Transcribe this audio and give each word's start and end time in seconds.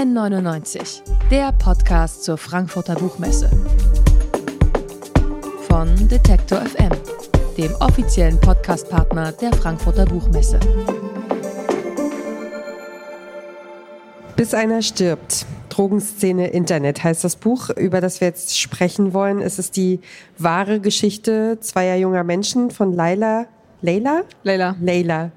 N99, 0.00 1.02
der 1.30 1.52
Podcast 1.52 2.24
zur 2.24 2.38
Frankfurter 2.38 2.94
Buchmesse. 2.94 3.50
Von 5.68 5.94
Detektor 6.08 6.62
FM, 6.62 6.88
dem 7.58 7.74
offiziellen 7.80 8.40
Podcastpartner 8.40 9.32
der 9.32 9.52
Frankfurter 9.52 10.06
Buchmesse. 10.06 10.58
Bis 14.36 14.54
einer 14.54 14.80
stirbt. 14.80 15.44
Drogenszene 15.68 16.46
Internet 16.46 17.04
heißt 17.04 17.22
das 17.22 17.36
Buch, 17.36 17.68
über 17.68 18.00
das 18.00 18.22
wir 18.22 18.28
jetzt 18.28 18.58
sprechen 18.58 19.12
wollen. 19.12 19.42
Es 19.42 19.58
ist 19.58 19.76
die 19.76 20.00
wahre 20.38 20.80
Geschichte 20.80 21.58
zweier 21.60 21.96
junger 21.96 22.24
Menschen 22.24 22.70
von 22.70 22.94
Laila, 22.94 23.48
Leila? 23.82 24.22
Leila. 24.44 24.76
Leila. 24.80 25.30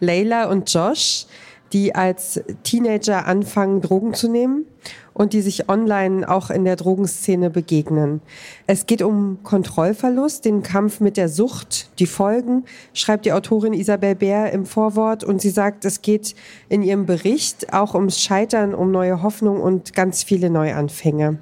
Leila 0.00 0.44
und 0.46 0.72
Josh, 0.72 1.26
die 1.72 1.94
als 1.94 2.40
Teenager 2.62 3.26
anfangen, 3.26 3.80
Drogen 3.80 4.14
zu 4.14 4.28
nehmen 4.28 4.64
und 5.12 5.32
die 5.32 5.40
sich 5.40 5.68
online 5.68 6.28
auch 6.28 6.50
in 6.50 6.64
der 6.64 6.76
Drogenszene 6.76 7.50
begegnen. 7.50 8.20
Es 8.66 8.86
geht 8.86 9.02
um 9.02 9.38
Kontrollverlust, 9.42 10.44
den 10.44 10.62
Kampf 10.62 11.00
mit 11.00 11.16
der 11.16 11.28
Sucht, 11.28 11.90
die 11.98 12.06
Folgen, 12.06 12.64
schreibt 12.94 13.26
die 13.26 13.32
Autorin 13.32 13.72
Isabel 13.72 14.14
Bär 14.14 14.52
im 14.52 14.64
Vorwort 14.64 15.24
und 15.24 15.40
sie 15.40 15.50
sagt, 15.50 15.84
es 15.84 16.02
geht 16.02 16.34
in 16.68 16.82
ihrem 16.82 17.06
Bericht 17.06 17.72
auch 17.72 17.94
ums 17.94 18.20
Scheitern, 18.20 18.74
um 18.74 18.90
neue 18.90 19.22
Hoffnung 19.22 19.60
und 19.60 19.92
ganz 19.92 20.22
viele 20.22 20.50
Neuanfänge. 20.50 21.38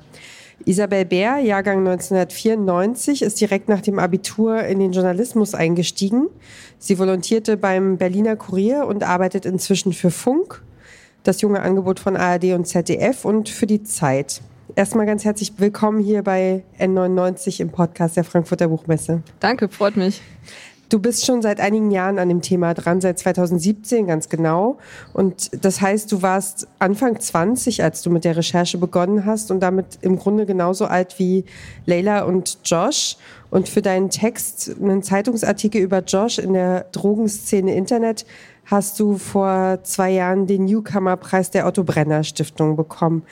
Isabel 0.64 1.04
Bär, 1.04 1.38
Jahrgang 1.38 1.78
1994, 1.86 3.22
ist 3.22 3.40
direkt 3.40 3.68
nach 3.68 3.80
dem 3.80 3.98
Abitur 3.98 4.62
in 4.64 4.78
den 4.78 4.92
Journalismus 4.92 5.54
eingestiegen. 5.54 6.28
Sie 6.78 6.98
volontierte 6.98 7.56
beim 7.56 7.98
Berliner 7.98 8.36
Kurier 8.36 8.86
und 8.86 9.04
arbeitet 9.04 9.44
inzwischen 9.44 9.92
für 9.92 10.10
Funk, 10.10 10.62
das 11.22 11.40
junge 11.40 11.60
Angebot 11.60 12.00
von 12.00 12.16
ARD 12.16 12.54
und 12.54 12.66
ZDF 12.66 13.24
und 13.24 13.48
für 13.48 13.66
die 13.66 13.82
Zeit. 13.82 14.40
Erstmal 14.74 15.06
ganz 15.06 15.24
herzlich 15.24 15.52
willkommen 15.58 16.00
hier 16.00 16.22
bei 16.22 16.64
N99 16.78 17.60
im 17.60 17.70
Podcast 17.70 18.16
der 18.16 18.24
Frankfurter 18.24 18.68
Buchmesse. 18.68 19.22
Danke, 19.40 19.68
freut 19.68 19.96
mich. 19.96 20.20
Du 20.88 21.00
bist 21.00 21.26
schon 21.26 21.42
seit 21.42 21.58
einigen 21.58 21.90
Jahren 21.90 22.20
an 22.20 22.28
dem 22.28 22.42
Thema 22.42 22.72
dran, 22.72 23.00
seit 23.00 23.18
2017 23.18 24.06
ganz 24.06 24.28
genau. 24.28 24.78
Und 25.12 25.64
das 25.64 25.80
heißt, 25.80 26.12
du 26.12 26.22
warst 26.22 26.68
Anfang 26.78 27.18
20, 27.18 27.82
als 27.82 28.02
du 28.02 28.10
mit 28.10 28.24
der 28.24 28.36
Recherche 28.36 28.78
begonnen 28.78 29.24
hast 29.24 29.50
und 29.50 29.60
damit 29.60 29.98
im 30.02 30.16
Grunde 30.16 30.46
genauso 30.46 30.84
alt 30.84 31.18
wie 31.18 31.44
Leila 31.86 32.22
und 32.22 32.58
Josh. 32.64 33.16
Und 33.50 33.68
für 33.68 33.82
deinen 33.82 34.10
Text, 34.10 34.76
einen 34.80 35.02
Zeitungsartikel 35.02 35.80
über 35.80 36.00
Josh 36.00 36.38
in 36.38 36.52
der 36.52 36.86
Drogenszene 36.92 37.74
Internet, 37.74 38.24
hast 38.66 38.98
du 39.00 39.16
vor 39.16 39.78
zwei 39.84 40.10
Jahren 40.10 40.46
den 40.46 40.64
Newcomer-Preis 40.64 41.50
der 41.50 41.66
Otto 41.66 41.84
Brenner 41.84 42.24
Stiftung 42.24 42.76
bekommen. 42.76 43.22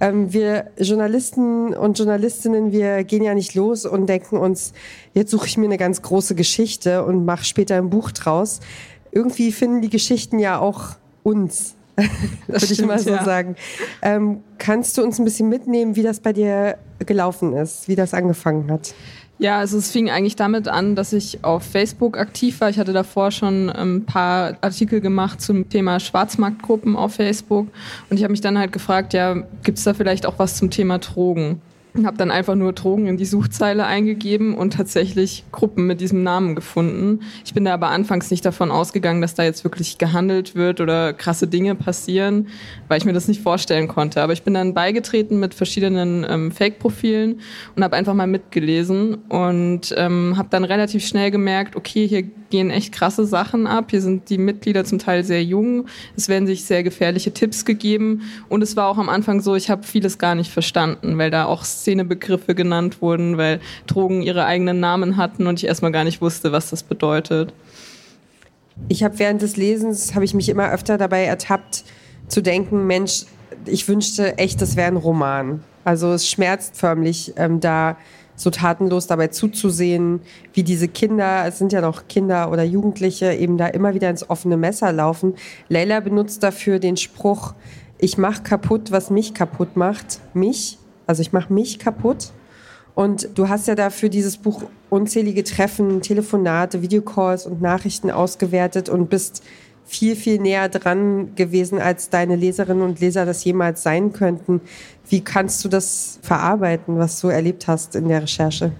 Ähm, 0.00 0.32
wir 0.32 0.70
Journalisten 0.76 1.74
und 1.74 1.98
Journalistinnen, 1.98 2.72
wir 2.72 3.04
gehen 3.04 3.22
ja 3.22 3.34
nicht 3.34 3.54
los 3.54 3.86
und 3.86 4.06
denken 4.06 4.36
uns, 4.36 4.72
jetzt 5.14 5.30
suche 5.30 5.46
ich 5.46 5.56
mir 5.56 5.66
eine 5.66 5.78
ganz 5.78 6.02
große 6.02 6.34
Geschichte 6.34 7.04
und 7.04 7.24
mache 7.24 7.44
später 7.44 7.76
ein 7.76 7.88
Buch 7.88 8.10
draus. 8.10 8.60
Irgendwie 9.12 9.52
finden 9.52 9.80
die 9.80 9.90
Geschichten 9.90 10.38
ja 10.38 10.58
auch 10.58 10.96
uns. 11.22 11.76
würde 12.46 12.64
ich 12.64 12.84
mal 12.84 12.98
so 12.98 13.10
ja. 13.10 13.24
sagen. 13.24 13.56
Ähm, 14.02 14.42
kannst 14.58 14.96
du 14.96 15.02
uns 15.02 15.18
ein 15.18 15.24
bisschen 15.24 15.48
mitnehmen, 15.48 15.96
wie 15.96 16.02
das 16.02 16.20
bei 16.20 16.32
dir 16.32 16.78
gelaufen 16.98 17.52
ist, 17.52 17.88
wie 17.88 17.96
das 17.96 18.14
angefangen 18.14 18.70
hat? 18.70 18.94
Ja, 19.40 19.58
also 19.58 19.78
es 19.78 19.90
fing 19.90 20.10
eigentlich 20.10 20.36
damit 20.36 20.68
an, 20.68 20.94
dass 20.94 21.14
ich 21.14 21.42
auf 21.44 21.62
Facebook 21.62 22.18
aktiv 22.18 22.60
war. 22.60 22.68
Ich 22.68 22.78
hatte 22.78 22.92
davor 22.92 23.30
schon 23.30 23.70
ein 23.70 24.04
paar 24.04 24.58
Artikel 24.60 25.00
gemacht 25.00 25.40
zum 25.40 25.66
Thema 25.70 25.98
Schwarzmarktgruppen 25.98 26.94
auf 26.94 27.14
Facebook 27.14 27.68
und 28.10 28.18
ich 28.18 28.22
habe 28.22 28.32
mich 28.32 28.42
dann 28.42 28.58
halt 28.58 28.70
gefragt, 28.70 29.14
ja, 29.14 29.36
gibt 29.62 29.78
es 29.78 29.84
da 29.84 29.94
vielleicht 29.94 30.26
auch 30.26 30.38
was 30.38 30.56
zum 30.56 30.70
Thema 30.70 30.98
Drogen? 30.98 31.62
Habe 32.04 32.16
dann 32.16 32.30
einfach 32.30 32.54
nur 32.54 32.72
Drogen 32.72 33.06
in 33.06 33.16
die 33.16 33.24
Suchzeile 33.24 33.84
eingegeben 33.86 34.54
und 34.54 34.74
tatsächlich 34.74 35.44
Gruppen 35.52 35.86
mit 35.86 36.00
diesem 36.00 36.22
Namen 36.22 36.54
gefunden. 36.54 37.20
Ich 37.44 37.54
bin 37.54 37.64
da 37.64 37.74
aber 37.74 37.88
anfangs 37.88 38.30
nicht 38.30 38.44
davon 38.44 38.70
ausgegangen, 38.70 39.20
dass 39.20 39.34
da 39.34 39.42
jetzt 39.42 39.64
wirklich 39.64 39.98
gehandelt 39.98 40.54
wird 40.54 40.80
oder 40.80 41.12
krasse 41.12 41.46
Dinge 41.46 41.74
passieren, 41.74 42.48
weil 42.88 42.98
ich 42.98 43.04
mir 43.04 43.12
das 43.12 43.28
nicht 43.28 43.42
vorstellen 43.42 43.88
konnte. 43.88 44.22
Aber 44.22 44.32
ich 44.32 44.42
bin 44.42 44.54
dann 44.54 44.74
beigetreten 44.74 45.40
mit 45.40 45.54
verschiedenen 45.54 46.26
ähm, 46.28 46.52
Fake-Profilen 46.52 47.40
und 47.76 47.84
habe 47.84 47.96
einfach 47.96 48.14
mal 48.14 48.26
mitgelesen 48.26 49.16
und 49.28 49.94
ähm, 49.96 50.34
habe 50.36 50.48
dann 50.50 50.64
relativ 50.64 51.04
schnell 51.04 51.30
gemerkt, 51.30 51.76
okay, 51.76 52.06
hier 52.06 52.24
gehen 52.50 52.70
echt 52.70 52.92
krasse 52.92 53.24
Sachen 53.24 53.66
ab. 53.66 53.90
Hier 53.90 54.02
sind 54.02 54.28
die 54.28 54.38
Mitglieder 54.38 54.84
zum 54.84 54.98
Teil 54.98 55.24
sehr 55.24 55.42
jung. 55.42 55.86
Es 56.16 56.28
werden 56.28 56.46
sich 56.46 56.64
sehr 56.64 56.82
gefährliche 56.82 57.32
Tipps 57.32 57.64
gegeben 57.64 58.22
und 58.48 58.62
es 58.62 58.76
war 58.76 58.88
auch 58.88 58.98
am 58.98 59.08
Anfang 59.08 59.40
so, 59.40 59.54
ich 59.54 59.70
habe 59.70 59.84
vieles 59.84 60.18
gar 60.18 60.34
nicht 60.34 60.50
verstanden, 60.50 61.16
weil 61.18 61.30
da 61.30 61.46
auch 61.46 61.64
Szenebegriffe 61.64 62.54
genannt 62.54 63.00
wurden, 63.00 63.38
weil 63.38 63.60
Drogen 63.86 64.22
ihre 64.22 64.44
eigenen 64.44 64.80
Namen 64.80 65.16
hatten 65.16 65.46
und 65.46 65.58
ich 65.60 65.66
erstmal 65.66 65.92
gar 65.92 66.04
nicht 66.04 66.20
wusste, 66.20 66.52
was 66.52 66.70
das 66.70 66.82
bedeutet. 66.82 67.52
Ich 68.88 69.02
habe 69.02 69.18
während 69.18 69.42
des 69.42 69.56
Lesens, 69.56 70.14
habe 70.14 70.24
ich 70.24 70.34
mich 70.34 70.48
immer 70.48 70.70
öfter 70.70 70.98
dabei 70.98 71.24
ertappt, 71.24 71.84
zu 72.28 72.42
denken, 72.42 72.86
Mensch, 72.86 73.24
ich 73.66 73.88
wünschte 73.88 74.38
echt, 74.38 74.62
das 74.62 74.76
wäre 74.76 74.88
ein 74.88 74.96
Roman. 74.96 75.62
Also 75.84 76.12
es 76.12 76.28
schmerzt 76.28 76.76
förmlich, 76.76 77.34
ähm, 77.36 77.60
da 77.60 77.96
so 78.40 78.48
tatenlos 78.48 79.06
dabei 79.06 79.28
zuzusehen, 79.28 80.20
wie 80.54 80.62
diese 80.62 80.88
Kinder, 80.88 81.44
es 81.46 81.58
sind 81.58 81.74
ja 81.74 81.82
noch 81.82 82.08
Kinder 82.08 82.50
oder 82.50 82.62
Jugendliche, 82.62 83.34
eben 83.34 83.58
da 83.58 83.66
immer 83.66 83.92
wieder 83.92 84.08
ins 84.08 84.30
offene 84.30 84.56
Messer 84.56 84.92
laufen. 84.92 85.34
Leila 85.68 86.00
benutzt 86.00 86.42
dafür 86.42 86.78
den 86.78 86.96
Spruch, 86.96 87.52
ich 87.98 88.16
mache 88.16 88.42
kaputt, 88.42 88.92
was 88.92 89.10
mich 89.10 89.34
kaputt 89.34 89.76
macht. 89.76 90.20
Mich, 90.32 90.78
also 91.06 91.20
ich 91.20 91.34
mache 91.34 91.52
mich 91.52 91.78
kaputt. 91.78 92.32
Und 92.94 93.28
du 93.34 93.50
hast 93.50 93.68
ja 93.68 93.74
dafür 93.74 94.08
dieses 94.08 94.38
Buch 94.38 94.62
unzählige 94.88 95.44
Treffen, 95.44 96.00
Telefonate, 96.00 96.80
Videocalls 96.80 97.44
und 97.44 97.60
Nachrichten 97.60 98.10
ausgewertet 98.10 98.88
und 98.88 99.10
bist 99.10 99.44
viel, 99.90 100.14
viel 100.14 100.40
näher 100.40 100.68
dran 100.68 101.34
gewesen, 101.34 101.80
als 101.80 102.10
deine 102.10 102.36
Leserinnen 102.36 102.82
und 102.82 103.00
Leser 103.00 103.26
das 103.26 103.44
jemals 103.44 103.82
sein 103.82 104.12
könnten. 104.12 104.60
Wie 105.08 105.20
kannst 105.20 105.64
du 105.64 105.68
das 105.68 106.20
verarbeiten, 106.22 106.96
was 106.96 107.20
du 107.20 107.26
erlebt 107.26 107.66
hast 107.66 107.96
in 107.96 108.06
der 108.06 108.22
Recherche? 108.22 108.70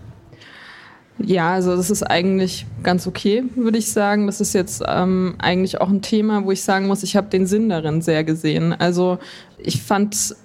Ja, 1.18 1.54
also 1.54 1.76
das 1.76 1.90
ist 1.90 2.04
eigentlich 2.04 2.64
ganz 2.84 3.08
okay, 3.08 3.42
würde 3.56 3.76
ich 3.76 3.90
sagen. 3.90 4.26
Das 4.26 4.40
ist 4.40 4.52
jetzt 4.52 4.84
ähm, 4.86 5.34
eigentlich 5.38 5.80
auch 5.80 5.88
ein 5.88 6.00
Thema, 6.00 6.44
wo 6.44 6.52
ich 6.52 6.62
sagen 6.62 6.86
muss, 6.86 7.02
ich 7.02 7.16
habe 7.16 7.28
den 7.28 7.44
Sinn 7.44 7.68
darin 7.68 8.02
sehr 8.02 8.22
gesehen. 8.22 8.72
Also 8.72 9.18
ich 9.58 9.82
fand 9.82 10.36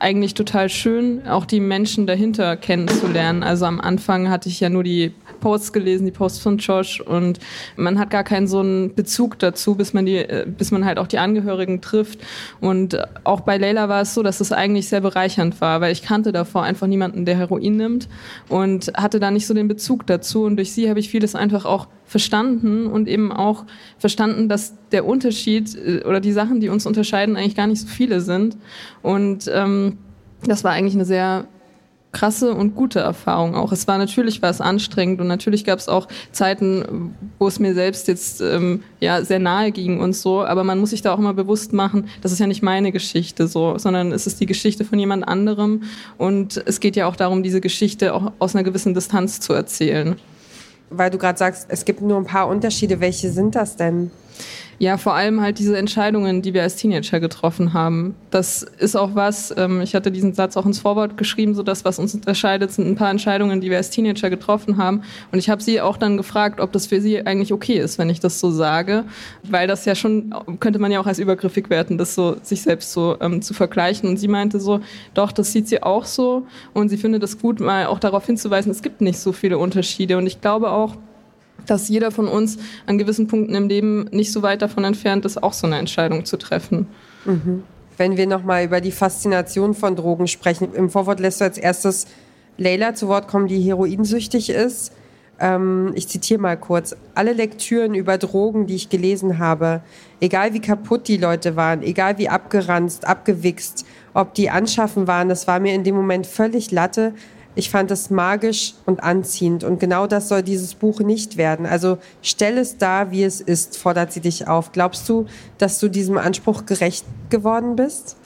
eigentlich 0.00 0.34
total 0.34 0.68
schön, 0.68 1.26
auch 1.26 1.44
die 1.44 1.60
Menschen 1.60 2.06
dahinter 2.06 2.56
kennenzulernen. 2.56 3.42
Also 3.42 3.64
am 3.64 3.80
Anfang 3.80 4.30
hatte 4.30 4.48
ich 4.48 4.60
ja 4.60 4.68
nur 4.68 4.84
die 4.84 5.12
Posts 5.40 5.72
gelesen, 5.72 6.04
die 6.04 6.12
Posts 6.12 6.40
von 6.40 6.58
Josh 6.58 7.00
und 7.00 7.38
man 7.76 7.98
hat 7.98 8.10
gar 8.10 8.24
keinen 8.24 8.46
so 8.46 8.60
einen 8.60 8.94
Bezug 8.94 9.38
dazu, 9.38 9.74
bis 9.74 9.92
man 9.92 10.06
die, 10.06 10.16
äh, 10.16 10.46
bis 10.46 10.70
man 10.70 10.84
halt 10.84 10.98
auch 10.98 11.06
die 11.06 11.18
Angehörigen 11.18 11.80
trifft. 11.80 12.20
Und 12.60 12.98
auch 13.24 13.40
bei 13.40 13.56
Leila 13.56 13.88
war 13.88 14.02
es 14.02 14.14
so, 14.14 14.22
dass 14.22 14.40
es 14.40 14.52
eigentlich 14.52 14.88
sehr 14.88 15.00
bereichernd 15.00 15.60
war, 15.60 15.80
weil 15.80 15.92
ich 15.92 16.02
kannte 16.02 16.32
davor 16.32 16.62
einfach 16.62 16.86
niemanden, 16.86 17.24
der 17.24 17.36
Heroin 17.36 17.76
nimmt 17.76 18.08
und 18.48 18.92
hatte 18.96 19.20
da 19.20 19.30
nicht 19.30 19.46
so 19.46 19.54
den 19.54 19.68
Bezug 19.68 20.06
dazu. 20.06 20.44
Und 20.44 20.56
durch 20.56 20.72
sie 20.72 20.88
habe 20.88 21.00
ich 21.00 21.08
vieles 21.08 21.34
einfach 21.34 21.64
auch 21.64 21.88
verstanden 22.08 22.86
und 22.86 23.06
eben 23.06 23.30
auch 23.30 23.64
verstanden, 23.98 24.48
dass 24.48 24.74
der 24.90 25.04
Unterschied 25.06 25.76
äh, 25.76 26.02
oder 26.04 26.20
die 26.20 26.32
Sachen, 26.32 26.58
die 26.60 26.70
uns 26.70 26.86
unterscheiden, 26.86 27.36
eigentlich 27.36 27.54
gar 27.54 27.68
nicht 27.68 27.82
so 27.82 27.86
viele 27.86 28.20
sind. 28.20 28.56
Und 29.02 29.48
ähm, 29.52 29.98
das 30.44 30.64
war 30.64 30.72
eigentlich 30.72 30.94
eine 30.94 31.04
sehr 31.04 31.46
krasse 32.10 32.54
und 32.54 32.74
gute 32.74 33.00
Erfahrung 33.00 33.54
auch. 33.54 33.70
Es 33.70 33.86
war 33.86 33.98
natürlich 33.98 34.40
war 34.40 34.48
es 34.48 34.62
anstrengend 34.62 35.20
und 35.20 35.26
natürlich 35.26 35.66
gab 35.66 35.78
es 35.78 35.88
auch 35.88 36.08
Zeiten, 36.32 37.14
wo 37.38 37.46
es 37.46 37.58
mir 37.58 37.74
selbst 37.74 38.08
jetzt 38.08 38.40
ähm, 38.40 38.82
ja 38.98 39.22
sehr 39.22 39.38
nahe 39.38 39.72
ging 39.72 40.00
und 40.00 40.14
so. 40.14 40.42
Aber 40.42 40.64
man 40.64 40.78
muss 40.78 40.90
sich 40.90 41.02
da 41.02 41.12
auch 41.12 41.18
immer 41.18 41.34
bewusst 41.34 41.74
machen, 41.74 42.08
das 42.22 42.32
ist 42.32 42.38
ja 42.38 42.46
nicht 42.46 42.62
meine 42.62 42.92
Geschichte 42.92 43.46
so, 43.46 43.76
sondern 43.76 44.12
es 44.12 44.26
ist 44.26 44.40
die 44.40 44.46
Geschichte 44.46 44.86
von 44.86 44.98
jemand 44.98 45.28
anderem 45.28 45.82
und 46.16 46.62
es 46.64 46.80
geht 46.80 46.96
ja 46.96 47.06
auch 47.06 47.16
darum, 47.16 47.42
diese 47.42 47.60
Geschichte 47.60 48.14
auch 48.14 48.32
aus 48.38 48.54
einer 48.54 48.64
gewissen 48.64 48.94
Distanz 48.94 49.40
zu 49.40 49.52
erzählen 49.52 50.16
weil 50.90 51.10
du 51.10 51.18
gerade 51.18 51.38
sagst, 51.38 51.66
es 51.68 51.84
gibt 51.84 52.00
nur 52.00 52.16
ein 52.16 52.24
paar 52.24 52.48
Unterschiede. 52.48 53.00
Welche 53.00 53.30
sind 53.30 53.54
das 53.54 53.76
denn? 53.76 54.10
Ja, 54.80 54.96
vor 54.96 55.14
allem 55.14 55.40
halt 55.40 55.58
diese 55.58 55.76
Entscheidungen, 55.76 56.40
die 56.40 56.54
wir 56.54 56.62
als 56.62 56.76
Teenager 56.76 57.18
getroffen 57.18 57.72
haben. 57.72 58.14
Das 58.30 58.62
ist 58.62 58.96
auch 58.96 59.16
was, 59.16 59.52
ähm, 59.56 59.80
ich 59.80 59.96
hatte 59.96 60.12
diesen 60.12 60.34
Satz 60.34 60.56
auch 60.56 60.66
ins 60.66 60.78
Vorwort 60.78 61.16
geschrieben, 61.16 61.56
so 61.56 61.64
das, 61.64 61.84
was 61.84 61.98
uns 61.98 62.14
unterscheidet, 62.14 62.70
sind 62.70 62.86
ein 62.86 62.94
paar 62.94 63.10
Entscheidungen, 63.10 63.60
die 63.60 63.70
wir 63.70 63.76
als 63.76 63.90
Teenager 63.90 64.30
getroffen 64.30 64.76
haben. 64.76 65.02
Und 65.32 65.40
ich 65.40 65.50
habe 65.50 65.60
sie 65.60 65.80
auch 65.80 65.96
dann 65.96 66.16
gefragt, 66.16 66.60
ob 66.60 66.70
das 66.70 66.86
für 66.86 67.00
sie 67.00 67.26
eigentlich 67.26 67.52
okay 67.52 67.78
ist, 67.78 67.98
wenn 67.98 68.08
ich 68.08 68.20
das 68.20 68.38
so 68.38 68.52
sage. 68.52 69.04
Weil 69.42 69.66
das 69.66 69.84
ja 69.84 69.96
schon, 69.96 70.32
könnte 70.60 70.78
man 70.78 70.92
ja 70.92 71.00
auch 71.00 71.06
als 71.06 71.18
übergriffig 71.18 71.70
werten, 71.70 71.98
das 71.98 72.14
so 72.14 72.36
sich 72.42 72.62
selbst 72.62 72.92
so 72.92 73.16
ähm, 73.20 73.42
zu 73.42 73.54
vergleichen. 73.54 74.08
Und 74.08 74.18
sie 74.18 74.28
meinte 74.28 74.60
so, 74.60 74.80
doch, 75.12 75.32
das 75.32 75.52
sieht 75.52 75.66
sie 75.66 75.82
auch 75.82 76.04
so. 76.04 76.46
Und 76.72 76.88
sie 76.88 76.98
findet 76.98 77.24
es 77.24 77.40
gut, 77.40 77.58
mal 77.58 77.86
auch 77.86 77.98
darauf 77.98 78.26
hinzuweisen, 78.26 78.70
es 78.70 78.82
gibt 78.82 79.00
nicht 79.00 79.18
so 79.18 79.32
viele 79.32 79.58
Unterschiede. 79.58 80.16
Und 80.18 80.28
ich 80.28 80.40
glaube 80.40 80.70
auch, 80.70 80.94
dass 81.70 81.88
jeder 81.88 82.10
von 82.10 82.28
uns 82.28 82.58
an 82.86 82.98
gewissen 82.98 83.26
Punkten 83.26 83.54
im 83.54 83.68
Leben 83.68 84.04
nicht 84.10 84.32
so 84.32 84.42
weit 84.42 84.62
davon 84.62 84.84
entfernt 84.84 85.24
ist, 85.24 85.42
auch 85.42 85.52
so 85.52 85.66
eine 85.66 85.78
Entscheidung 85.78 86.24
zu 86.24 86.36
treffen. 86.36 86.86
Mhm. 87.24 87.64
wenn 87.98 88.16
wir 88.16 88.28
nochmal 88.28 88.64
über 88.64 88.80
die 88.80 88.92
Faszination 88.92 89.74
von 89.74 89.96
Drogen 89.96 90.28
sprechen. 90.28 90.72
Im 90.72 90.88
Vorwort 90.88 91.18
lässt 91.18 91.40
du 91.40 91.44
als 91.44 91.58
erstes 91.58 92.06
Leila 92.56 92.94
zu 92.94 93.08
Wort 93.08 93.28
kommen, 93.28 93.48
die 93.48 93.60
heroinsüchtig 93.60 94.50
ist. 94.50 94.92
Ähm, 95.40 95.92
ich 95.94 96.08
zitiere 96.08 96.40
mal 96.40 96.56
kurz. 96.56 96.96
Alle 97.14 97.32
Lektüren 97.32 97.94
über 97.94 98.18
Drogen, 98.18 98.66
die 98.66 98.74
ich 98.74 98.88
gelesen 98.88 99.38
habe, 99.38 99.82
egal 100.20 100.54
wie 100.54 100.60
kaputt 100.60 101.08
die 101.08 101.16
Leute 101.16 101.56
waren, 101.56 101.82
egal 101.82 102.18
wie 102.18 102.28
abgeranzt, 102.28 103.06
abgewichst, 103.06 103.86
ob 104.14 104.34
die 104.34 104.50
anschaffen 104.50 105.06
waren, 105.06 105.28
das 105.28 105.46
war 105.46 105.60
mir 105.60 105.74
in 105.74 105.84
dem 105.84 105.94
Moment 105.94 106.26
völlig 106.26 106.70
Latte. 106.70 107.14
Ich 107.58 107.70
fand 107.70 107.90
es 107.90 108.08
magisch 108.08 108.74
und 108.86 109.02
anziehend. 109.02 109.64
Und 109.64 109.80
genau 109.80 110.06
das 110.06 110.28
soll 110.28 110.44
dieses 110.44 110.76
Buch 110.76 111.00
nicht 111.00 111.36
werden. 111.36 111.66
Also 111.66 111.98
stell 112.22 112.56
es 112.56 112.78
da, 112.78 113.10
wie 113.10 113.24
es 113.24 113.40
ist, 113.40 113.76
fordert 113.76 114.12
sie 114.12 114.20
dich 114.20 114.46
auf. 114.46 114.70
Glaubst 114.70 115.08
du, 115.08 115.26
dass 115.58 115.80
du 115.80 115.88
diesem 115.88 116.18
Anspruch 116.18 116.66
gerecht 116.66 117.04
geworden 117.30 117.74
bist? 117.74 118.16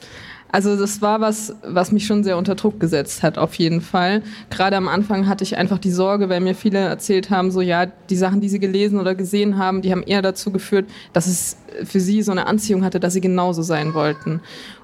Also 0.51 0.77
das 0.77 1.01
war 1.01 1.19
was, 1.19 1.55
was 1.63 1.91
mich 1.91 2.05
schon 2.05 2.23
sehr 2.23 2.37
unter 2.37 2.53
Druck 2.53 2.79
gesetzt 2.79 3.23
hat, 3.23 3.39
auf 3.39 3.55
jeden 3.55 3.81
Fall. 3.81 4.21
Gerade 4.51 4.75
am 4.77 4.87
Anfang 4.87 5.27
hatte 5.27 5.43
ich 5.43 5.57
einfach 5.57 5.79
die 5.79 5.89
Sorge, 5.89 6.29
weil 6.29 6.39
mir 6.39 6.53
viele 6.53 6.77
erzählt 6.77 7.31
haben, 7.31 7.49
so 7.49 7.59
ja, 7.59 7.87
die 7.87 8.15
Sachen, 8.15 8.39
die 8.39 8.49
sie 8.49 8.59
gelesen 8.59 8.99
oder 8.99 9.15
gesehen 9.15 9.57
haben, 9.57 9.81
die 9.81 9.91
haben 9.91 10.03
eher 10.03 10.21
dazu 10.21 10.51
geführt, 10.51 10.85
dass 11.11 11.25
es 11.25 11.57
für 11.83 11.99
sie 11.99 12.21
so 12.21 12.31
eine 12.31 12.45
Anziehung 12.45 12.83
hatte, 12.83 12.99
dass 12.99 13.13
sie 13.13 13.21
genauso 13.21 13.63
sein 13.63 13.95
wollten. 13.95 14.41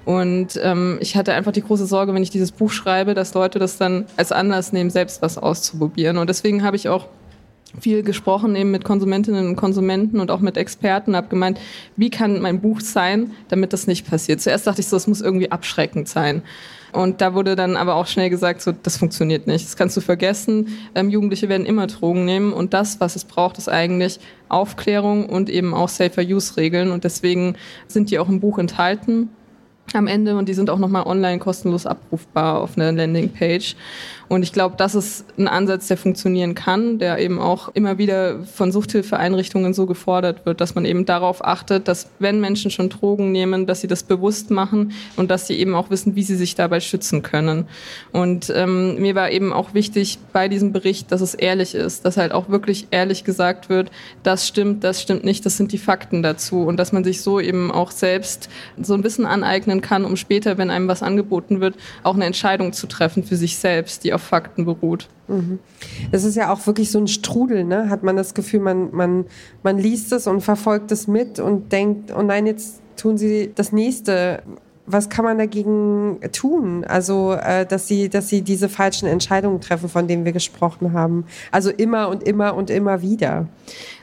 Und 0.10 0.60
ähm, 0.64 0.98
ich 1.02 1.16
hatte 1.16 1.36
einfach 1.36 1.52
die 1.52 1.62
große 1.62 1.86
Sorge, 1.86 2.16
wenn 2.16 2.24
ich 2.24 2.32
dieses 2.32 2.52
Buch 2.52 2.72
schreibe, 2.72 3.14
dass 3.14 3.36
Leute 3.36 3.60
das 3.60 3.78
dann 3.78 4.08
als 4.18 4.32
Anlass 4.32 4.74
nehmen, 4.74 4.90
selbst 4.90 5.22
was 5.22 5.38
auszuprobieren. 5.38 6.18
Und 6.18 6.28
deswegen 6.32 6.64
habe 6.64 6.76
ich 6.76 6.90
auch 6.90 7.06
viel 7.80 8.02
gesprochen 8.02 8.56
eben 8.56 8.72
mit 8.72 8.84
Konsumentinnen 8.84 9.50
und 9.50 9.56
Konsumenten 9.56 10.20
und 10.20 10.32
auch 10.32 10.40
mit 10.40 10.58
Experten, 10.58 11.16
habe 11.16 11.28
gemeint, 11.28 11.60
wie 11.96 12.10
kann 12.10 12.42
mein 12.42 12.60
Buch 12.60 12.82
sein, 12.82 13.34
damit 13.50 13.72
das 13.72 13.86
nicht 13.86 14.10
passiert. 14.10 14.42
Zuerst 14.42 14.66
dachte 14.66 14.82
ich 14.82 14.88
so, 14.88 14.98
es 14.98 15.06
muss 15.06 15.22
irgendwie 15.22 15.52
abschreckend 15.52 16.10
sein. 16.10 16.42
Und 16.92 17.22
da 17.22 17.36
wurde 17.36 17.56
dann 17.56 17.78
aber 17.78 17.94
auch 17.94 18.08
schnell 18.08 18.32
gesagt, 18.32 18.64
so, 18.64 18.72
das 18.72 18.98
funktioniert 18.98 19.46
nicht, 19.46 19.64
das 19.64 19.78
kannst 19.78 19.96
du 19.96 20.02
vergessen. 20.02 20.70
Ähm, 20.96 21.12
Jugendliche 21.12 21.50
werden 21.50 21.68
immer 21.68 21.86
Drogen 21.86 22.26
nehmen 22.26 22.52
und 22.52 22.74
das, 22.74 23.00
was 23.00 23.16
es 23.16 23.26
braucht, 23.26 23.60
ist 23.60 23.70
eigentlich 23.70 24.20
Aufklärung 24.48 25.28
und 25.30 25.52
eben 25.52 25.76
auch 25.76 25.88
Safer-Use-Regeln 25.88 26.90
und 26.90 27.04
deswegen 27.04 27.54
sind 27.88 28.10
die 28.10 28.18
auch 28.18 28.28
im 28.28 28.40
Buch 28.40 28.58
enthalten 28.58 29.30
am 29.94 30.08
Ende 30.08 30.38
und 30.38 30.48
die 30.50 30.54
sind 30.54 30.70
auch 30.70 30.80
nochmal 30.80 31.04
online 31.06 31.40
kostenlos 31.40 31.86
abrufbar 31.86 32.62
auf 32.62 32.78
einer 32.78 32.92
Landingpage. 32.92 33.76
Und 34.30 34.44
ich 34.44 34.54
glaube, 34.54 34.76
das 34.78 34.94
ist 34.94 35.26
ein 35.40 35.48
Ansatz, 35.48 35.88
der 35.88 35.98
funktionieren 35.98 36.54
kann, 36.54 37.00
der 37.00 37.18
eben 37.18 37.40
auch 37.40 37.70
immer 37.70 37.98
wieder 37.98 38.44
von 38.44 38.72
Suchthilfeeinrichtungen 38.72 39.74
so 39.74 39.88
gefordert 39.88 40.46
wird, 40.46 40.62
dass 40.62 40.76
man 40.76 40.86
eben 40.86 41.06
darauf 41.06 41.44
achtet, 41.44 41.88
dass 41.88 42.12
wenn 42.20 42.40
Menschen 42.40 42.70
schon 42.70 42.90
Drogen 42.90 43.32
nehmen, 43.32 43.66
dass 43.66 43.82
sie 43.82 43.88
das 43.88 44.04
bewusst 44.04 44.52
machen 44.52 44.92
und 45.16 45.32
dass 45.32 45.48
sie 45.48 45.56
eben 45.56 45.74
auch 45.74 45.90
wissen, 45.90 46.16
wie 46.16 46.22
sie 46.22 46.36
sich 46.36 46.54
dabei 46.54 46.80
schützen 46.80 47.24
können. 47.24 47.66
Und 48.12 48.54
ähm, 48.56 49.02
mir 49.02 49.16
war 49.16 49.32
eben 49.32 49.52
auch 49.52 49.74
wichtig 49.74 50.20
bei 50.32 50.48
diesem 50.48 50.74
Bericht, 50.74 51.12
dass 51.12 51.22
es 51.22 51.34
ehrlich 51.34 51.74
ist, 51.74 52.06
dass 52.06 52.18
halt 52.18 52.32
auch 52.32 52.50
wirklich 52.50 52.88
ehrlich 52.92 53.24
gesagt 53.24 53.68
wird, 53.68 53.90
das 54.22 54.48
stimmt, 54.48 54.84
das 54.84 55.02
stimmt 55.02 55.24
nicht, 55.24 55.44
das 55.44 55.58
sind 55.58 55.72
die 55.72 55.80
Fakten 55.80 56.22
dazu 56.22 56.66
und 56.66 56.78
dass 56.78 56.92
man 56.92 57.04
sich 57.04 57.24
so 57.24 57.40
eben 57.40 57.72
auch 57.72 57.90
selbst 57.90 58.48
so 58.80 58.94
ein 58.94 59.04
Wissen 59.04 59.26
aneignen 59.26 59.82
kann, 59.82 60.06
um 60.06 60.16
später, 60.18 60.60
wenn 60.60 60.70
einem 60.70 60.88
was 60.88 61.02
angeboten 61.02 61.62
wird, 61.62 61.74
auch 62.04 62.14
eine 62.14 62.26
Entscheidung 62.26 62.74
zu 62.74 62.86
treffen 62.86 63.24
für 63.24 63.36
sich 63.36 63.58
selbst, 63.58 64.04
die 64.04 64.14
auf 64.20 64.24
Fakten 64.24 64.66
beruht. 64.66 65.08
Mhm. 65.28 65.60
Es 66.12 66.26
ist 66.26 66.36
ja 66.36 66.52
auch 66.52 66.68
wirklich 66.68 66.92
so 66.92 67.00
ein 67.00 67.08
Strudel, 67.08 67.64
ne? 67.64 67.90
Hat 67.90 68.04
man 68.04 68.18
das 68.18 68.34
Gefühl, 68.34 68.60
man, 68.60 68.94
man, 68.94 69.26
man 69.64 69.78
liest 69.78 70.12
es 70.12 70.28
und 70.28 70.42
verfolgt 70.42 70.92
es 70.92 71.08
mit 71.08 71.40
und 71.40 71.72
denkt, 71.72 72.14
oh 72.16 72.22
nein, 72.22 72.46
jetzt 72.46 72.82
tun 72.98 73.18
sie 73.18 73.52
das 73.56 73.72
nächste. 73.72 74.44
Was 74.86 75.10
kann 75.10 75.24
man 75.24 75.38
dagegen 75.38 76.20
tun? 76.34 76.84
Also, 76.84 77.34
äh, 77.34 77.66
dass 77.66 77.88
sie, 77.88 78.10
dass 78.10 78.28
sie 78.28 78.42
diese 78.42 78.68
falschen 78.68 79.08
Entscheidungen 79.08 79.62
treffen, 79.62 79.88
von 79.88 80.08
denen 80.08 80.26
wir 80.26 80.32
gesprochen 80.32 80.94
haben. 80.94 81.26
Also 81.52 81.70
immer 81.70 82.10
und 82.10 82.24
immer 82.24 82.56
und 82.56 82.70
immer 82.70 83.02
wieder. 83.02 83.48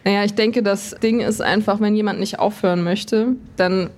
Naja, 0.04 0.24
ich 0.24 0.34
denke, 0.34 0.62
das 0.62 0.94
Ding 1.02 1.20
ist 1.20 1.42
einfach, 1.42 1.80
wenn 1.80 1.94
jemand 1.96 2.20
nicht 2.20 2.38
aufhören 2.38 2.84
möchte, 2.84 3.34
dann 3.56 3.90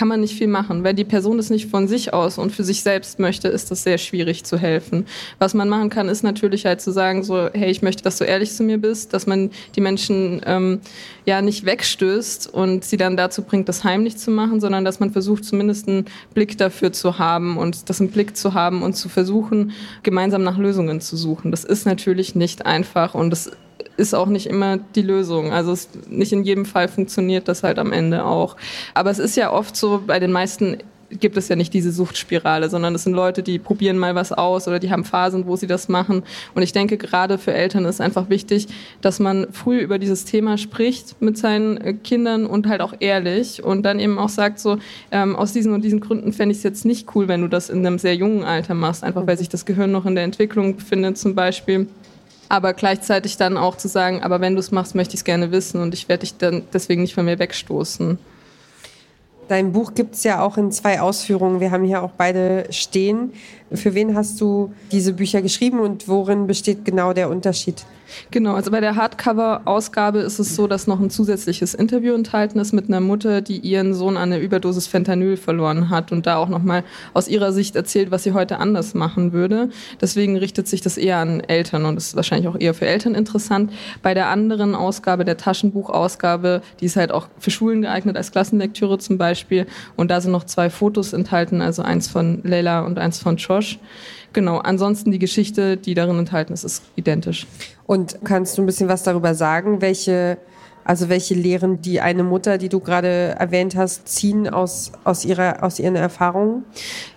kann 0.00 0.08
man 0.08 0.22
nicht 0.22 0.38
viel 0.38 0.46
machen. 0.46 0.82
Wenn 0.82 0.96
die 0.96 1.04
Person 1.04 1.38
es 1.38 1.50
nicht 1.50 1.70
von 1.70 1.86
sich 1.86 2.14
aus 2.14 2.38
und 2.38 2.52
für 2.52 2.64
sich 2.64 2.82
selbst 2.82 3.18
möchte, 3.18 3.48
ist 3.48 3.70
das 3.70 3.82
sehr 3.82 3.98
schwierig 3.98 4.44
zu 4.44 4.56
helfen. 4.56 5.04
Was 5.38 5.52
man 5.52 5.68
machen 5.68 5.90
kann, 5.90 6.08
ist 6.08 6.22
natürlich 6.22 6.64
halt 6.64 6.80
zu 6.80 6.90
sagen, 6.90 7.22
so, 7.22 7.50
hey, 7.52 7.70
ich 7.70 7.82
möchte, 7.82 8.02
dass 8.02 8.16
du 8.16 8.24
ehrlich 8.24 8.50
zu 8.50 8.62
mir 8.62 8.78
bist, 8.78 9.12
dass 9.12 9.26
man 9.26 9.50
die 9.76 9.82
Menschen 9.82 10.40
ähm, 10.46 10.80
ja 11.26 11.42
nicht 11.42 11.66
wegstößt 11.66 12.46
und 12.46 12.82
sie 12.82 12.96
dann 12.96 13.18
dazu 13.18 13.42
bringt, 13.42 13.68
das 13.68 13.84
heimlich 13.84 14.16
zu 14.16 14.30
machen, 14.30 14.58
sondern 14.62 14.86
dass 14.86 15.00
man 15.00 15.10
versucht, 15.10 15.44
zumindest 15.44 15.86
einen 15.86 16.06
Blick 16.32 16.56
dafür 16.56 16.94
zu 16.94 17.18
haben 17.18 17.58
und 17.58 17.90
das 17.90 18.00
im 18.00 18.08
Blick 18.08 18.38
zu 18.38 18.54
haben 18.54 18.82
und 18.82 18.94
zu 18.94 19.10
versuchen, 19.10 19.72
gemeinsam 20.02 20.42
nach 20.42 20.56
Lösungen 20.56 21.02
zu 21.02 21.14
suchen. 21.14 21.50
Das 21.50 21.64
ist 21.64 21.84
natürlich 21.84 22.34
nicht 22.34 22.64
einfach 22.64 23.14
und 23.14 23.28
das 23.28 23.50
ist 24.00 24.14
auch 24.14 24.26
nicht 24.26 24.46
immer 24.46 24.78
die 24.78 25.02
Lösung. 25.02 25.52
Also 25.52 25.72
es, 25.72 25.88
nicht 26.08 26.32
in 26.32 26.42
jedem 26.42 26.64
Fall 26.64 26.88
funktioniert 26.88 27.46
das 27.46 27.62
halt 27.62 27.78
am 27.78 27.92
Ende 27.92 28.24
auch. 28.24 28.56
Aber 28.94 29.10
es 29.10 29.18
ist 29.18 29.36
ja 29.36 29.52
oft 29.52 29.76
so, 29.76 30.02
bei 30.06 30.18
den 30.18 30.32
meisten 30.32 30.78
gibt 31.10 31.36
es 31.36 31.48
ja 31.48 31.56
nicht 31.56 31.74
diese 31.74 31.90
Suchtspirale, 31.90 32.70
sondern 32.70 32.94
es 32.94 33.04
sind 33.04 33.14
Leute, 33.14 33.42
die 33.42 33.58
probieren 33.58 33.98
mal 33.98 34.14
was 34.14 34.32
aus 34.32 34.68
oder 34.68 34.78
die 34.78 34.90
haben 34.90 35.04
Phasen, 35.04 35.46
wo 35.46 35.56
sie 35.56 35.66
das 35.66 35.88
machen. 35.88 36.22
Und 36.54 36.62
ich 36.62 36.72
denke, 36.72 36.96
gerade 36.96 37.38
für 37.38 37.52
Eltern 37.52 37.84
ist 37.84 38.00
einfach 38.00 38.30
wichtig, 38.30 38.68
dass 39.00 39.18
man 39.18 39.48
früh 39.52 39.80
über 39.80 39.98
dieses 39.98 40.24
Thema 40.24 40.56
spricht 40.56 41.20
mit 41.20 41.36
seinen 41.36 41.78
äh, 41.78 41.94
Kindern 41.94 42.46
und 42.46 42.68
halt 42.68 42.80
auch 42.80 42.94
ehrlich 43.00 43.64
und 43.64 43.82
dann 43.82 43.98
eben 43.98 44.18
auch 44.18 44.28
sagt, 44.28 44.60
so 44.60 44.78
ähm, 45.10 45.34
aus 45.34 45.52
diesen 45.52 45.72
und 45.72 45.82
diesen 45.82 46.00
Gründen 46.00 46.32
fände 46.32 46.52
ich 46.52 46.58
es 46.58 46.64
jetzt 46.64 46.84
nicht 46.84 47.08
cool, 47.14 47.28
wenn 47.28 47.42
du 47.42 47.48
das 47.48 47.70
in 47.70 47.84
einem 47.84 47.98
sehr 47.98 48.14
jungen 48.14 48.44
Alter 48.44 48.74
machst, 48.74 49.02
einfach 49.02 49.26
weil 49.26 49.36
sich 49.36 49.48
das 49.48 49.64
Gehirn 49.64 49.90
noch 49.90 50.06
in 50.06 50.14
der 50.14 50.24
Entwicklung 50.24 50.76
befindet 50.76 51.18
zum 51.18 51.34
Beispiel 51.34 51.88
aber 52.50 52.74
gleichzeitig 52.74 53.36
dann 53.36 53.56
auch 53.56 53.76
zu 53.76 53.86
sagen, 53.86 54.22
aber 54.22 54.40
wenn 54.40 54.54
du 54.54 54.60
es 54.60 54.72
machst, 54.72 54.96
möchte 54.96 55.14
ich 55.14 55.20
es 55.20 55.24
gerne 55.24 55.52
wissen 55.52 55.80
und 55.80 55.94
ich 55.94 56.08
werde 56.08 56.22
dich 56.22 56.36
dann 56.36 56.64
deswegen 56.72 57.02
nicht 57.02 57.14
von 57.14 57.24
mir 57.24 57.38
wegstoßen. 57.38 58.18
Dein 59.46 59.72
Buch 59.72 59.94
gibt 59.94 60.16
es 60.16 60.24
ja 60.24 60.42
auch 60.42 60.56
in 60.56 60.72
zwei 60.72 61.00
Ausführungen. 61.00 61.60
Wir 61.60 61.70
haben 61.70 61.84
hier 61.84 62.02
auch 62.02 62.10
beide 62.10 62.66
stehen. 62.70 63.32
Für 63.72 63.94
wen 63.94 64.16
hast 64.16 64.40
du 64.40 64.72
diese 64.90 65.12
Bücher 65.12 65.42
geschrieben 65.42 65.80
und 65.80 66.08
worin 66.08 66.46
besteht 66.46 66.84
genau 66.84 67.12
der 67.12 67.30
Unterschied? 67.30 67.84
Genau, 68.30 68.54
also 68.54 68.70
bei 68.70 68.80
der 68.80 68.96
Hardcover-Ausgabe 68.96 70.18
ist 70.20 70.38
es 70.38 70.56
so, 70.56 70.66
dass 70.66 70.86
noch 70.86 71.00
ein 71.00 71.10
zusätzliches 71.10 71.74
Interview 71.74 72.14
enthalten 72.14 72.58
ist 72.58 72.72
mit 72.72 72.88
einer 72.88 73.00
Mutter, 73.00 73.40
die 73.40 73.58
ihren 73.58 73.94
Sohn 73.94 74.16
an 74.16 74.30
der 74.30 74.40
Überdosis 74.40 74.86
Fentanyl 74.86 75.36
verloren 75.36 75.90
hat 75.90 76.12
und 76.12 76.26
da 76.26 76.36
auch 76.36 76.48
nochmal 76.48 76.84
aus 77.14 77.28
ihrer 77.28 77.52
Sicht 77.52 77.76
erzählt, 77.76 78.10
was 78.10 78.22
sie 78.22 78.32
heute 78.32 78.58
anders 78.58 78.94
machen 78.94 79.32
würde. 79.32 79.70
Deswegen 80.00 80.36
richtet 80.36 80.68
sich 80.68 80.80
das 80.80 80.96
eher 80.96 81.18
an 81.18 81.40
Eltern 81.40 81.84
und 81.84 81.96
ist 81.96 82.16
wahrscheinlich 82.16 82.48
auch 82.48 82.58
eher 82.58 82.74
für 82.74 82.86
Eltern 82.86 83.14
interessant. 83.14 83.72
Bei 84.02 84.14
der 84.14 84.28
anderen 84.28 84.74
Ausgabe, 84.74 85.24
der 85.24 85.36
Taschenbuchausgabe, 85.36 86.62
die 86.80 86.86
ist 86.86 86.96
halt 86.96 87.12
auch 87.12 87.28
für 87.38 87.50
Schulen 87.50 87.82
geeignet 87.82 88.16
als 88.16 88.32
Klassenlektüre 88.32 88.98
zum 88.98 89.18
Beispiel 89.18 89.66
und 89.96 90.10
da 90.10 90.20
sind 90.20 90.32
noch 90.32 90.44
zwei 90.44 90.70
Fotos 90.70 91.12
enthalten, 91.12 91.62
also 91.62 91.82
eins 91.82 92.08
von 92.08 92.40
Leila 92.42 92.80
und 92.80 92.98
eins 92.98 93.18
von 93.18 93.38
Josh. 93.60 93.78
Genau, 94.32 94.58
ansonsten 94.58 95.10
die 95.10 95.18
Geschichte, 95.18 95.76
die 95.76 95.94
darin 95.94 96.18
enthalten 96.18 96.52
ist, 96.52 96.64
ist 96.64 96.82
identisch. 96.96 97.46
Und 97.86 98.18
kannst 98.24 98.56
du 98.56 98.62
ein 98.62 98.66
bisschen 98.66 98.88
was 98.88 99.02
darüber 99.02 99.34
sagen, 99.34 99.80
welche 99.80 100.38
also 100.84 101.08
welche 101.08 101.34
Lehren 101.34 101.82
die 101.82 102.00
eine 102.00 102.22
Mutter, 102.22 102.58
die 102.58 102.68
du 102.68 102.80
gerade 102.80 103.36
erwähnt 103.38 103.76
hast, 103.76 104.08
ziehen 104.08 104.48
aus, 104.48 104.92
aus, 105.04 105.24
ihrer, 105.24 105.62
aus 105.62 105.78
ihren 105.78 105.96
Erfahrungen? 105.96 106.64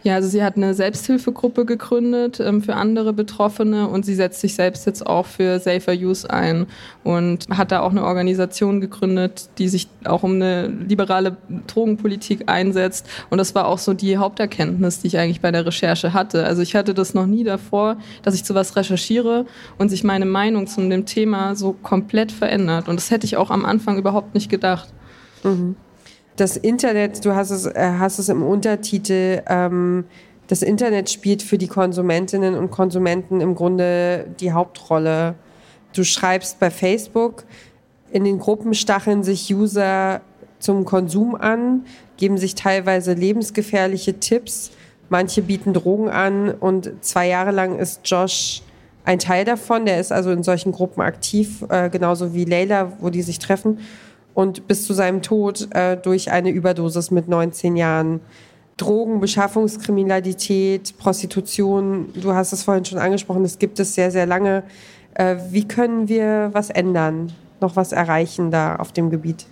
Ja, 0.03 0.15
also 0.15 0.27
sie 0.27 0.43
hat 0.43 0.58
eine 0.58 0.74
Selbsthilfegruppe 0.74 1.65
gegründet 1.65 2.39
ähm, 2.39 2.62
für 2.62 2.75
andere 2.75 3.13
Betroffene 3.13 3.88
und 3.88 4.05
sie 4.05 4.15
setzt 4.15 4.41
sich 4.41 4.55
selbst 4.55 4.86
jetzt 4.86 5.05
auch 5.08 5.25
für 5.25 5.60
Safer 5.60 5.93
Use 5.93 6.29
ein 6.29 6.67
und 7.03 7.48
hat 7.50 7.72
da 7.72 7.82
auch 7.82 7.91
eine 7.91 8.03
Organisation 8.03 8.82
gegründet, 8.82 9.50
die 9.58 9.70
sich 9.70 9.88
auch 10.05 10.24
um 10.24 10.34
eine 10.34 10.67
liberale 10.67 11.38
Drogenpolitik 11.67 12.50
einsetzt. 12.50 13.08
Und 13.29 13.38
das 13.38 13.55
war 13.55 13.67
auch 13.67 13.77
so 13.77 13.93
die 13.93 14.17
Haupterkenntnis, 14.17 15.00
die 15.00 15.08
ich 15.08 15.17
eigentlich 15.17 15.41
bei 15.41 15.51
der 15.51 15.65
Recherche 15.65 16.13
hatte. 16.13 16.46
Also 16.46 16.62
ich 16.62 16.75
hatte 16.75 16.93
das 16.93 17.13
noch 17.13 17.25
nie 17.25 17.43
davor, 17.43 17.98
dass 18.24 18.36
ich 18.36 18.43
zu 18.43 18.55
was 18.55 18.75
recherchiere 18.75 19.46
und 19.77 19.89
sich 19.89 20.03
meine 20.03 20.25
Meinung 20.25 20.67
zu 20.67 20.82
dem 20.82 21.05
Thema 21.05 21.55
so 21.55 21.74
komplett 21.74 22.32
verändert. 22.32 22.89
Und 22.89 22.98
das 22.98 23.12
hätte 23.12 23.25
ich 23.25 23.38
auch 23.38 23.51
am 23.53 23.65
Anfang 23.65 23.98
überhaupt 23.98 24.33
nicht 24.33 24.50
gedacht. 24.50 24.89
Mhm. 25.43 25.75
Das 26.36 26.57
Internet, 26.57 27.24
du 27.24 27.36
hast 27.36 27.51
es, 27.51 27.65
äh, 27.65 27.93
hast 28.00 28.17
es 28.19 28.29
im 28.29 28.43
Untertitel, 28.43 29.43
ähm, 29.48 30.05
das 30.48 30.62
Internet 30.62 31.10
spielt 31.10 31.41
für 31.43 31.57
die 31.57 31.67
Konsumentinnen 31.67 32.55
und 32.55 32.72
Konsumenten 32.72 33.39
im 33.39 33.55
Grunde 33.55 34.25
die 34.39 34.51
Hauptrolle. 34.51 35.36
Du 35.95 36.03
schreibst 36.03 36.60
bei 36.60 36.69
Facebook, 36.69 37.45
in 38.12 38.24
den 38.24 38.39
Gruppen 38.39 38.74
stacheln 38.74 39.24
sich 39.24 39.53
User 39.53 40.22
zum 40.60 40.86
Konsum 40.86 41.36
an, 41.36 41.86
geben 42.17 42.38
sich 42.38 42.55
teilweise 42.55 43.13
lebensgefährliche 43.13 44.19
Tipps, 44.19 44.72
manche 45.10 45.41
bieten 45.41 45.74
Drogen 45.74 46.10
an 46.10 46.51
und 46.51 46.91
zwei 47.01 47.27
Jahre 47.27 47.51
lang 47.51 47.77
ist 47.77 48.01
Josh 48.05 48.63
ein 49.05 49.19
Teil 49.19 49.45
davon, 49.45 49.86
der 49.86 50.00
ist 50.00 50.12
also 50.12 50.31
in 50.31 50.43
solchen 50.43 50.72
Gruppen 50.72 51.01
aktiv, 51.01 51.65
äh, 51.69 51.89
genauso 51.89 52.33
wie 52.33 52.45
Leila, 52.45 52.93
wo 53.00 53.10
die 53.10 53.22
sich 53.22 53.39
treffen. 53.39 53.79
Und 54.33 54.67
bis 54.67 54.86
zu 54.88 54.93
seinem 54.93 55.22
Tod 55.22 55.67
äh, 55.75 55.98
durch 55.98 56.31
eine 56.31 56.50
Überdosis 56.50 57.12
mit 57.12 57.27
19 57.27 57.75
Jahren 57.75 58.22
Drogen, 58.77 59.19
Beschaffungskriminalität, 59.19 60.98
Prostitution, 60.98 62.07
du 62.19 62.33
hast 62.33 62.53
es 62.53 62.63
vorhin 62.63 62.86
schon 62.86 62.98
angesprochen, 62.98 63.43
das 63.43 63.60
gibt 63.60 63.79
es 63.79 63.93
sehr, 63.93 64.10
sehr 64.10 64.25
lange. 64.25 64.63
Äh, 65.13 65.36
wie 65.51 65.67
können 65.67 66.07
wir 66.07 66.50
was 66.53 66.72
ändern, 66.72 67.31
noch 67.63 67.75
was 67.75 67.91
erreichen 67.91 68.51
da 68.51 68.75
auf 68.75 68.91
dem 68.91 69.10
Gebiet? 69.10 69.48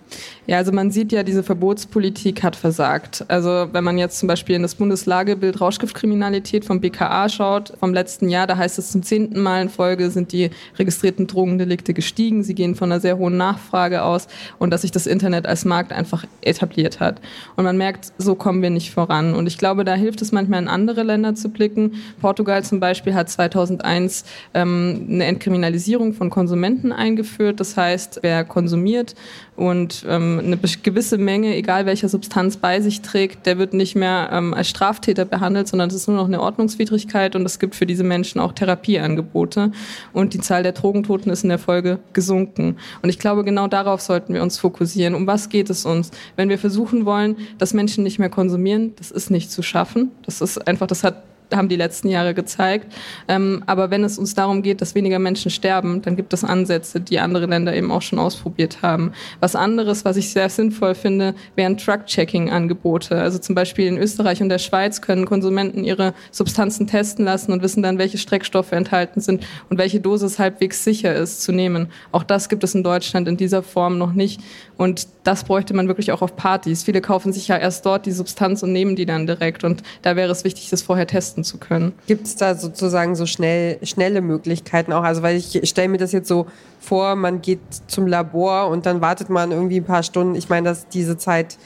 Ja, 0.45 0.57
also 0.57 0.71
man 0.71 0.91
sieht 0.91 1.11
ja, 1.11 1.23
diese 1.23 1.43
Verbotspolitik 1.43 2.43
hat 2.43 2.55
versagt. 2.55 3.23
Also 3.27 3.69
wenn 3.71 3.83
man 3.83 3.97
jetzt 3.97 4.19
zum 4.19 4.27
Beispiel 4.27 4.55
in 4.55 4.61
das 4.61 4.75
Bundeslagebild 4.75 5.61
Rauschgiftkriminalität 5.61 6.65
vom 6.65 6.81
BKA 6.81 7.29
schaut, 7.29 7.73
vom 7.79 7.93
letzten 7.93 8.27
Jahr, 8.27 8.47
da 8.47 8.57
heißt 8.57 8.77
es 8.77 8.91
zum 8.91 9.01
zehnten 9.01 9.41
Mal 9.41 9.61
in 9.61 9.69
Folge 9.69 10.09
sind 10.09 10.33
die 10.33 10.49
registrierten 10.77 11.27
Drogendelikte 11.27 11.93
gestiegen. 11.93 12.43
Sie 12.43 12.53
gehen 12.53 12.75
von 12.75 12.91
einer 12.91 12.99
sehr 12.99 13.17
hohen 13.17 13.37
Nachfrage 13.37 14.03
aus 14.03 14.27
und 14.59 14.71
dass 14.71 14.81
sich 14.81 14.91
das 14.91 15.07
Internet 15.07 15.45
als 15.45 15.63
Markt 15.63 15.93
einfach 15.93 16.25
etabliert 16.41 16.99
hat. 16.99 17.21
Und 17.55 17.63
man 17.63 17.77
merkt, 17.77 18.11
so 18.17 18.35
kommen 18.35 18.61
wir 18.61 18.69
nicht 18.69 18.91
voran. 18.91 19.33
Und 19.33 19.47
ich 19.47 19.57
glaube, 19.57 19.85
da 19.85 19.93
hilft 19.93 20.21
es 20.21 20.31
manchmal 20.31 20.61
in 20.61 20.67
andere 20.67 21.03
Länder 21.03 21.35
zu 21.35 21.49
blicken. 21.49 21.93
Portugal 22.19 22.63
zum 22.63 22.79
Beispiel 22.79 23.13
hat 23.13 23.29
2001 23.29 24.25
ähm, 24.53 25.07
eine 25.09 25.25
Entkriminalisierung 25.25 26.13
von 26.13 26.29
Konsumenten 26.29 26.91
eingeführt. 26.91 27.59
Das 27.59 27.77
heißt, 27.77 28.00
wer 28.21 28.43
konsumiert 28.43 29.15
und 29.55 30.05
ähm, 30.07 30.41
eine 30.43 30.57
gewisse 30.57 31.17
Menge, 31.17 31.55
egal 31.55 31.85
welcher 31.85 32.09
Substanz 32.09 32.57
bei 32.57 32.81
sich 32.81 33.01
trägt, 33.01 33.45
der 33.45 33.57
wird 33.57 33.73
nicht 33.73 33.95
mehr 33.95 34.29
ähm, 34.31 34.53
als 34.53 34.69
Straftäter 34.69 35.25
behandelt, 35.25 35.67
sondern 35.67 35.89
es 35.89 35.95
ist 35.95 36.07
nur 36.07 36.17
noch 36.17 36.25
eine 36.25 36.41
Ordnungswidrigkeit 36.41 37.35
und 37.35 37.45
es 37.45 37.59
gibt 37.59 37.75
für 37.75 37.85
diese 37.85 38.03
Menschen 38.03 38.41
auch 38.41 38.53
Therapieangebote. 38.53 39.71
Und 40.13 40.33
die 40.33 40.39
Zahl 40.39 40.63
der 40.63 40.71
Drogentoten 40.71 41.31
ist 41.31 41.43
in 41.43 41.49
der 41.49 41.59
Folge 41.59 41.99
gesunken. 42.13 42.77
Und 43.01 43.09
ich 43.09 43.19
glaube, 43.19 43.43
genau 43.43 43.67
darauf 43.67 44.01
sollten 44.01 44.33
wir 44.33 44.41
uns 44.41 44.57
fokussieren. 44.57 45.13
Um 45.13 45.27
was 45.27 45.49
geht 45.49 45.69
es 45.69 45.85
uns? 45.85 46.11
Wenn 46.35 46.49
wir 46.49 46.57
versuchen 46.57 47.05
wollen, 47.05 47.35
dass 47.57 47.73
Menschen 47.73 48.03
nicht 48.03 48.19
mehr 48.19 48.29
konsumieren, 48.29 48.93
das 48.95 49.11
ist 49.11 49.29
nicht 49.29 49.51
zu 49.51 49.61
schaffen. 49.61 50.11
Das 50.25 50.41
ist 50.41 50.67
einfach, 50.67 50.87
das 50.87 51.03
hat 51.03 51.23
haben 51.55 51.69
die 51.69 51.75
letzten 51.75 52.09
Jahre 52.09 52.33
gezeigt. 52.33 52.93
Ähm, 53.27 53.63
aber 53.65 53.91
wenn 53.91 54.03
es 54.03 54.17
uns 54.17 54.33
darum 54.33 54.61
geht, 54.61 54.81
dass 54.81 54.95
weniger 54.95 55.19
Menschen 55.19 55.51
sterben, 55.51 56.01
dann 56.01 56.15
gibt 56.15 56.33
es 56.33 56.43
Ansätze, 56.43 56.99
die 56.99 57.19
andere 57.19 57.45
Länder 57.45 57.75
eben 57.75 57.91
auch 57.91 58.01
schon 58.01 58.19
ausprobiert 58.19 58.81
haben. 58.81 59.11
Was 59.39 59.55
anderes, 59.55 60.05
was 60.05 60.17
ich 60.17 60.31
sehr 60.31 60.49
sinnvoll 60.49 60.95
finde, 60.95 61.35
wären 61.55 61.77
Truck-Checking-Angebote. 61.77 63.19
Also 63.19 63.39
zum 63.39 63.55
Beispiel 63.55 63.87
in 63.87 63.97
Österreich 63.97 64.41
und 64.41 64.49
der 64.49 64.59
Schweiz 64.59 65.01
können 65.01 65.25
Konsumenten 65.25 65.83
ihre 65.83 66.13
Substanzen 66.31 66.87
testen 66.87 67.25
lassen 67.25 67.51
und 67.51 67.61
wissen 67.61 67.83
dann, 67.83 67.97
welche 67.97 68.17
Streckstoffe 68.17 68.71
enthalten 68.71 69.21
sind 69.21 69.45
und 69.69 69.77
welche 69.77 69.99
Dosis 69.99 70.39
halbwegs 70.39 70.83
sicher 70.83 71.13
ist 71.15 71.41
zu 71.41 71.51
nehmen. 71.51 71.87
Auch 72.11 72.23
das 72.23 72.49
gibt 72.49 72.63
es 72.63 72.75
in 72.75 72.83
Deutschland 72.83 73.27
in 73.27 73.37
dieser 73.37 73.63
Form 73.63 73.97
noch 73.97 74.13
nicht. 74.13 74.41
Und 74.77 75.07
das 75.23 75.43
bräuchte 75.43 75.75
man 75.75 75.87
wirklich 75.87 76.11
auch 76.11 76.21
auf 76.21 76.35
Partys. 76.35 76.83
Viele 76.83 77.01
kaufen 77.01 77.31
sich 77.31 77.47
ja 77.47 77.57
erst 77.57 77.85
dort 77.85 78.07
die 78.07 78.11
Substanz 78.11 78.63
und 78.63 78.71
nehmen 78.71 78.95
die 78.95 79.05
dann 79.05 79.27
direkt. 79.27 79.63
Und 79.63 79.83
da 80.01 80.15
wäre 80.15 80.31
es 80.31 80.43
wichtig, 80.43 80.69
das 80.69 80.81
vorher 80.81 81.05
testen 81.05 81.40
zu 81.43 81.57
können. 81.57 81.93
Gibt 82.07 82.27
es 82.27 82.35
da 82.35 82.55
sozusagen 82.55 83.15
so 83.15 83.25
schnell, 83.25 83.77
schnelle 83.83 84.21
Möglichkeiten 84.21 84.93
auch? 84.93 85.03
Also 85.03 85.21
weil 85.21 85.37
ich 85.37 85.61
stelle 85.69 85.89
mir 85.89 85.97
das 85.97 86.11
jetzt 86.11 86.27
so 86.27 86.47
vor, 86.79 87.15
man 87.15 87.41
geht 87.41 87.59
zum 87.87 88.07
Labor 88.07 88.67
und 88.67 88.85
dann 88.85 89.01
wartet 89.01 89.29
man 89.29 89.51
irgendwie 89.51 89.77
ein 89.77 89.85
paar 89.85 90.03
Stunden. 90.03 90.35
Ich 90.35 90.49
meine, 90.49 90.69
dass 90.69 90.87
diese 90.87 91.17
Zeit 91.17 91.57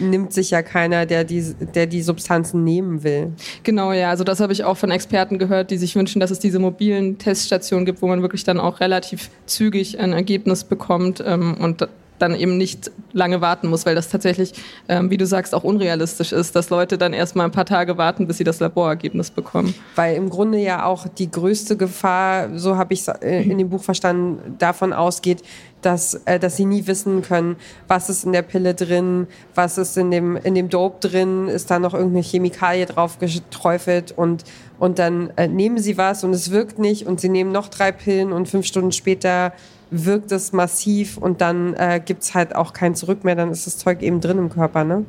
nimmt 0.00 0.32
sich 0.32 0.50
ja 0.50 0.62
keiner, 0.62 1.06
der 1.06 1.24
die, 1.24 1.54
der 1.74 1.86
die 1.86 2.02
Substanzen 2.02 2.64
nehmen 2.64 3.02
will. 3.02 3.32
Genau, 3.62 3.92
ja. 3.92 4.10
Also 4.10 4.24
das 4.24 4.40
habe 4.40 4.52
ich 4.52 4.64
auch 4.64 4.76
von 4.76 4.90
Experten 4.90 5.38
gehört, 5.38 5.70
die 5.70 5.76
sich 5.76 5.94
wünschen, 5.94 6.20
dass 6.20 6.30
es 6.30 6.38
diese 6.38 6.58
mobilen 6.58 7.18
Teststationen 7.18 7.84
gibt, 7.84 8.02
wo 8.02 8.06
man 8.06 8.22
wirklich 8.22 8.44
dann 8.44 8.58
auch 8.58 8.80
relativ 8.80 9.30
zügig 9.46 9.98
ein 10.00 10.12
Ergebnis 10.12 10.64
bekommt. 10.64 11.22
Ähm, 11.26 11.56
und 11.60 11.86
dann 12.20 12.34
eben 12.34 12.56
nicht 12.56 12.90
lange 13.12 13.40
warten 13.40 13.68
muss, 13.68 13.86
weil 13.86 13.94
das 13.94 14.08
tatsächlich, 14.08 14.52
ähm, 14.88 15.10
wie 15.10 15.16
du 15.16 15.26
sagst, 15.26 15.54
auch 15.54 15.64
unrealistisch 15.64 16.32
ist, 16.32 16.54
dass 16.54 16.70
Leute 16.70 16.98
dann 16.98 17.12
erstmal 17.12 17.46
ein 17.46 17.52
paar 17.52 17.64
Tage 17.64 17.98
warten, 17.98 18.26
bis 18.26 18.38
sie 18.38 18.44
das 18.44 18.60
Laborergebnis 18.60 19.30
bekommen. 19.30 19.74
Weil 19.96 20.16
im 20.16 20.30
Grunde 20.30 20.58
ja 20.58 20.84
auch 20.84 21.08
die 21.08 21.30
größte 21.30 21.76
Gefahr, 21.76 22.58
so 22.58 22.76
habe 22.76 22.94
ich 22.94 23.00
es 23.00 23.08
äh, 23.08 23.42
in 23.42 23.58
dem 23.58 23.70
Buch 23.70 23.82
verstanden, 23.82 24.56
davon 24.58 24.92
ausgeht, 24.92 25.42
dass, 25.82 26.14
äh, 26.26 26.38
dass 26.38 26.56
sie 26.56 26.66
nie 26.66 26.86
wissen 26.86 27.22
können, 27.22 27.56
was 27.88 28.10
ist 28.10 28.24
in 28.24 28.32
der 28.32 28.42
Pille 28.42 28.74
drin, 28.74 29.26
was 29.54 29.78
ist 29.78 29.96
in 29.96 30.10
dem, 30.10 30.36
in 30.36 30.54
dem 30.54 30.68
Dope 30.68 31.08
drin, 31.08 31.48
ist 31.48 31.70
da 31.70 31.78
noch 31.78 31.94
irgendeine 31.94 32.22
Chemikalie 32.22 32.86
drauf 32.86 33.18
geträufelt 33.18 34.12
und, 34.12 34.44
und 34.78 34.98
dann 34.98 35.30
äh, 35.36 35.48
nehmen 35.48 35.78
sie 35.78 35.96
was 35.96 36.22
und 36.22 36.32
es 36.32 36.50
wirkt 36.50 36.78
nicht 36.78 37.06
und 37.06 37.20
sie 37.20 37.28
nehmen 37.28 37.52
noch 37.52 37.68
drei 37.68 37.92
Pillen 37.92 38.32
und 38.32 38.48
fünf 38.48 38.66
Stunden 38.66 38.92
später 38.92 39.52
wirkt 39.90 40.32
es 40.32 40.52
massiv 40.52 41.16
und 41.16 41.40
dann 41.40 41.74
äh, 41.74 42.00
gibt 42.04 42.22
es 42.22 42.34
halt 42.34 42.54
auch 42.54 42.72
kein 42.72 42.94
Zurück 42.94 43.24
mehr, 43.24 43.34
dann 43.34 43.50
ist 43.50 43.66
das 43.66 43.78
Zeug 43.78 44.02
eben 44.02 44.20
drin 44.20 44.38
im 44.38 44.50
Körper, 44.50 44.84
ne? 44.84 45.04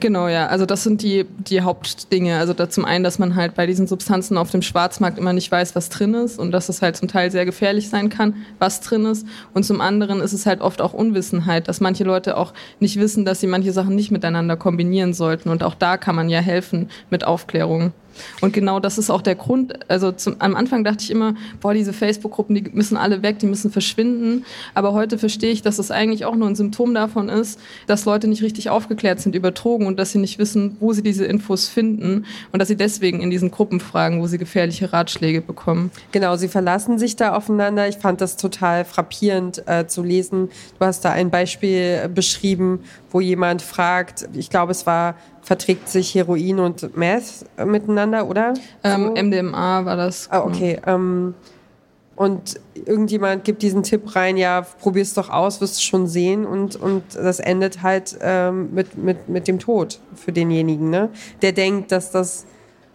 Genau, 0.00 0.28
ja. 0.28 0.46
Also 0.46 0.66
das 0.66 0.82
sind 0.82 1.02
die, 1.02 1.26
die 1.38 1.62
Hauptdinge. 1.62 2.38
Also 2.38 2.52
da 2.52 2.68
zum 2.68 2.84
einen, 2.84 3.04
dass 3.04 3.18
man 3.18 3.34
halt 3.34 3.54
bei 3.54 3.66
diesen 3.66 3.86
Substanzen 3.86 4.36
auf 4.36 4.50
dem 4.50 4.62
Schwarzmarkt 4.62 5.18
immer 5.18 5.32
nicht 5.32 5.50
weiß, 5.50 5.74
was 5.74 5.88
drin 5.88 6.14
ist 6.14 6.38
und 6.38 6.52
dass 6.52 6.68
es 6.68 6.82
halt 6.82 6.96
zum 6.96 7.08
Teil 7.08 7.30
sehr 7.30 7.44
gefährlich 7.44 7.88
sein 7.88 8.10
kann, 8.10 8.34
was 8.58 8.80
drin 8.80 9.06
ist. 9.06 9.26
Und 9.54 9.64
zum 9.64 9.80
anderen 9.80 10.20
ist 10.20 10.32
es 10.32 10.46
halt 10.46 10.60
oft 10.60 10.82
auch 10.82 10.92
Unwissenheit, 10.92 11.68
dass 11.68 11.80
manche 11.80 12.04
Leute 12.04 12.36
auch 12.36 12.52
nicht 12.80 12.98
wissen, 12.98 13.24
dass 13.24 13.40
sie 13.40 13.46
manche 13.46 13.72
Sachen 13.72 13.94
nicht 13.94 14.10
miteinander 14.10 14.56
kombinieren 14.56 15.14
sollten. 15.14 15.48
Und 15.48 15.62
auch 15.62 15.74
da 15.74 15.96
kann 15.96 16.14
man 16.14 16.28
ja 16.28 16.40
helfen 16.40 16.90
mit 17.10 17.24
Aufklärung. 17.24 17.92
Und 18.40 18.52
genau 18.52 18.80
das 18.80 18.98
ist 18.98 19.10
auch 19.10 19.22
der 19.22 19.34
Grund. 19.34 19.78
Also 19.90 20.12
zum, 20.12 20.36
am 20.38 20.54
Anfang 20.54 20.84
dachte 20.84 21.02
ich 21.02 21.10
immer, 21.10 21.34
boah, 21.60 21.74
diese 21.74 21.92
Facebook-Gruppen, 21.92 22.54
die 22.54 22.62
müssen 22.72 22.96
alle 22.96 23.22
weg, 23.22 23.38
die 23.38 23.46
müssen 23.46 23.70
verschwinden. 23.70 24.44
Aber 24.74 24.92
heute 24.92 25.18
verstehe 25.18 25.50
ich, 25.50 25.62
dass 25.62 25.76
das 25.76 25.90
eigentlich 25.90 26.24
auch 26.24 26.36
nur 26.36 26.48
ein 26.48 26.56
Symptom 26.56 26.94
davon 26.94 27.28
ist, 27.28 27.60
dass 27.86 28.04
Leute 28.04 28.28
nicht 28.28 28.42
richtig 28.42 28.70
aufgeklärt 28.70 29.20
sind 29.20 29.34
über 29.34 29.50
Drogen 29.50 29.86
und 29.86 29.98
dass 29.98 30.12
sie 30.12 30.18
nicht 30.18 30.38
wissen, 30.38 30.76
wo 30.80 30.92
sie 30.92 31.02
diese 31.02 31.24
Infos 31.24 31.68
finden 31.68 32.24
und 32.52 32.60
dass 32.60 32.68
sie 32.68 32.76
deswegen 32.76 33.20
in 33.20 33.30
diesen 33.30 33.50
Gruppen 33.50 33.80
fragen, 33.80 34.20
wo 34.20 34.26
sie 34.26 34.38
gefährliche 34.38 34.92
Ratschläge 34.92 35.40
bekommen. 35.40 35.90
Genau, 36.12 36.36
sie 36.36 36.48
verlassen 36.48 36.98
sich 36.98 37.16
da 37.16 37.34
aufeinander. 37.34 37.88
Ich 37.88 37.96
fand 37.96 38.20
das 38.20 38.36
total 38.36 38.84
frappierend 38.84 39.62
äh, 39.66 39.86
zu 39.86 40.02
lesen. 40.02 40.48
Du 40.78 40.86
hast 40.86 41.04
da 41.04 41.12
ein 41.12 41.30
Beispiel 41.30 42.08
beschrieben, 42.08 42.80
wo 43.10 43.20
jemand 43.20 43.62
fragt, 43.62 44.28
ich 44.34 44.50
glaube, 44.50 44.72
es 44.72 44.86
war 44.86 45.14
verträgt 45.42 45.88
sich 45.88 46.14
Heroin 46.14 46.58
und 46.58 46.96
Meth 46.96 47.46
miteinander, 47.64 48.26
oder? 48.28 48.54
Ähm? 48.82 49.12
MDMA 49.14 49.84
war 49.84 49.96
das. 49.96 50.28
Ah, 50.30 50.40
okay. 50.40 50.80
Genau. 50.82 50.96
Ähm, 50.96 51.34
und 52.16 52.58
irgendjemand 52.74 53.44
gibt 53.44 53.62
diesen 53.62 53.82
Tipp 53.82 54.16
rein, 54.16 54.38
ja, 54.38 54.62
probier's 54.80 55.12
doch 55.12 55.28
aus, 55.28 55.60
wirst 55.60 55.76
du 55.76 55.82
schon 55.82 56.06
sehen. 56.06 56.46
Und, 56.46 56.74
und 56.74 57.02
das 57.14 57.40
endet 57.40 57.82
halt 57.82 58.16
ähm, 58.22 58.74
mit, 58.74 58.96
mit, 58.96 59.28
mit 59.28 59.46
dem 59.46 59.58
Tod 59.58 60.00
für 60.14 60.32
denjenigen, 60.32 60.88
ne? 60.88 61.10
Der 61.42 61.52
denkt, 61.52 61.92
dass 61.92 62.10
das 62.10 62.46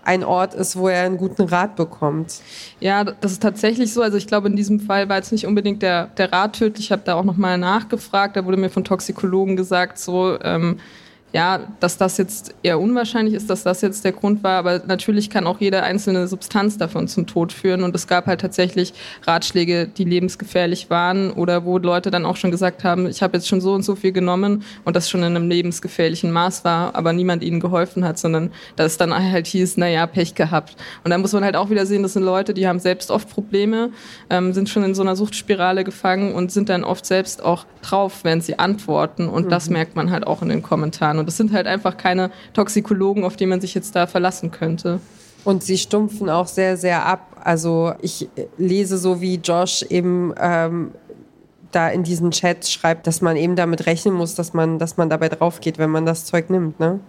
ein 0.04 0.24
Ort 0.24 0.54
ist, 0.54 0.76
wo 0.76 0.88
er 0.88 1.06
einen 1.06 1.18
guten 1.18 1.44
Rat 1.44 1.76
bekommt. 1.76 2.42
Ja, 2.80 3.04
das 3.04 3.34
ist 3.34 3.42
tatsächlich 3.42 3.94
so. 3.94 4.02
Also 4.02 4.18
ich 4.18 4.28
glaube, 4.28 4.48
in 4.48 4.56
diesem 4.56 4.80
Fall 4.80 5.10
war 5.10 5.18
jetzt 5.18 5.32
nicht 5.32 5.46
unbedingt 5.46 5.82
der, 5.82 6.08
der 6.08 6.32
Rat 6.32 6.54
tödlich. 6.54 6.86
Ich 6.86 6.92
habe 6.92 7.04
da 7.06 7.16
auch 7.16 7.24
nochmal 7.24 7.58
nachgefragt. 7.58 8.36
Da 8.36 8.46
wurde 8.46 8.58
mir 8.58 8.70
von 8.70 8.84
Toxikologen 8.84 9.56
gesagt, 9.56 10.00
so, 10.00 10.40
ähm, 10.42 10.80
ja, 11.34 11.62
dass 11.80 11.98
das 11.98 12.18
jetzt 12.18 12.54
eher 12.62 12.80
unwahrscheinlich 12.80 13.34
ist, 13.36 13.50
dass 13.50 13.64
das 13.64 13.82
jetzt 13.82 14.04
der 14.04 14.12
Grund 14.12 14.44
war, 14.44 14.58
aber 14.58 14.82
natürlich 14.86 15.30
kann 15.30 15.48
auch 15.48 15.62
jede 15.62 15.84
einzelne 15.84 16.28
Substanz 16.28 16.78
davon 16.78 17.08
zum 17.08 17.26
Tod 17.26 17.54
führen 17.54 17.84
und 17.84 17.96
es 17.96 18.08
gab 18.08 18.26
halt 18.26 18.42
tatsächlich 18.42 18.94
Ratschläge, 19.26 19.88
die 19.88 20.04
lebensgefährlich 20.04 20.90
waren 20.90 21.32
oder 21.32 21.64
wo 21.64 21.78
Leute 21.78 22.12
dann 22.12 22.26
auch 22.26 22.36
schon 22.36 22.52
gesagt 22.52 22.84
haben, 22.84 23.08
ich 23.08 23.24
habe 23.24 23.38
jetzt 23.38 23.48
schon 23.48 23.62
so 23.62 23.74
und 23.74 23.84
so 23.84 23.96
viel 23.96 24.12
genommen 24.12 24.64
und 24.84 24.96
das 24.96 25.10
schon 25.10 25.22
in 25.22 25.36
einem 25.36 25.50
lebensgefährlichen 25.50 26.32
Maß 26.32 26.66
war, 26.66 26.96
aber 26.96 27.14
niemand 27.14 27.44
ihnen 27.44 27.62
geholfen 27.62 28.04
hat, 28.04 28.20
sondern 28.20 28.52
dass 28.76 28.94
es 28.94 28.98
dann 28.98 29.14
halt 29.14 29.48
hieß, 29.48 29.78
naja, 29.78 30.08
Pech 30.08 30.36
gehabt. 30.36 30.76
Und 31.04 31.12
da 31.12 31.18
muss 31.18 31.32
man 31.32 31.46
halt 31.46 31.56
auch 31.56 31.70
wieder 31.70 31.86
sehen, 31.86 32.04
das 32.04 32.14
sind 32.14 32.24
Leute, 32.24 32.54
die 32.54 32.68
haben 32.68 32.80
selbst 32.80 33.10
oft 33.10 33.30
Probleme, 33.30 33.92
ähm, 34.30 34.52
sind 34.52 34.68
schon 34.68 34.84
in 34.84 34.96
so 34.96 35.02
einer 35.02 35.16
Suchtspirale 35.16 35.86
gefangen 35.86 36.34
und 36.34 36.52
sind 36.52 36.68
dann 36.68 36.84
oft 36.84 37.06
selbst 37.06 37.44
auch 37.44 37.66
drauf, 37.82 38.24
wenn 38.24 38.42
sie 38.42 38.60
antworten 38.60 39.30
und 39.30 39.46
mhm. 39.46 39.50
das 39.50 39.70
merkt 39.70 39.96
man 39.96 40.12
halt 40.12 40.28
auch 40.28 40.42
in 40.42 40.50
den 40.50 40.62
Kommentaren. 40.62 41.21
Und 41.22 41.28
das 41.28 41.38
sind 41.38 41.54
halt 41.54 41.68
einfach 41.68 41.98
keine 41.98 42.32
Toxikologen, 42.54 43.24
auf 43.24 43.38
die 43.38 43.46
man 43.46 43.62
sich 43.62 43.74
jetzt 43.74 43.96
da 43.96 44.08
verlassen 44.08 44.52
könnte. 44.52 45.00
Und 45.44 45.64
sie 45.64 45.78
stumpfen 45.78 46.30
auch 46.30 46.48
sehr, 46.48 46.78
sehr 46.78 47.06
ab. 47.06 47.38
Also 47.44 47.94
ich 48.02 48.30
lese 48.58 48.98
so, 48.98 49.22
wie 49.22 49.36
Josh 49.36 49.84
eben 49.84 50.34
ähm, 50.40 50.92
da 51.72 51.90
in 51.90 52.04
diesen 52.04 52.32
Chats 52.32 52.72
schreibt, 52.72 53.08
dass 53.08 53.22
man 53.22 53.38
eben 53.38 53.56
damit 53.56 53.86
rechnen 53.86 54.14
muss, 54.14 54.36
dass 54.36 54.54
man, 54.54 54.78
dass 54.78 54.98
man 54.98 55.10
dabei 55.10 55.30
drauf 55.30 55.62
geht, 55.62 55.78
wenn 55.78 55.90
man 55.90 56.06
das 56.06 56.26
Zeug 56.26 56.50
nimmt, 56.50 56.80
ne? 56.80 57.00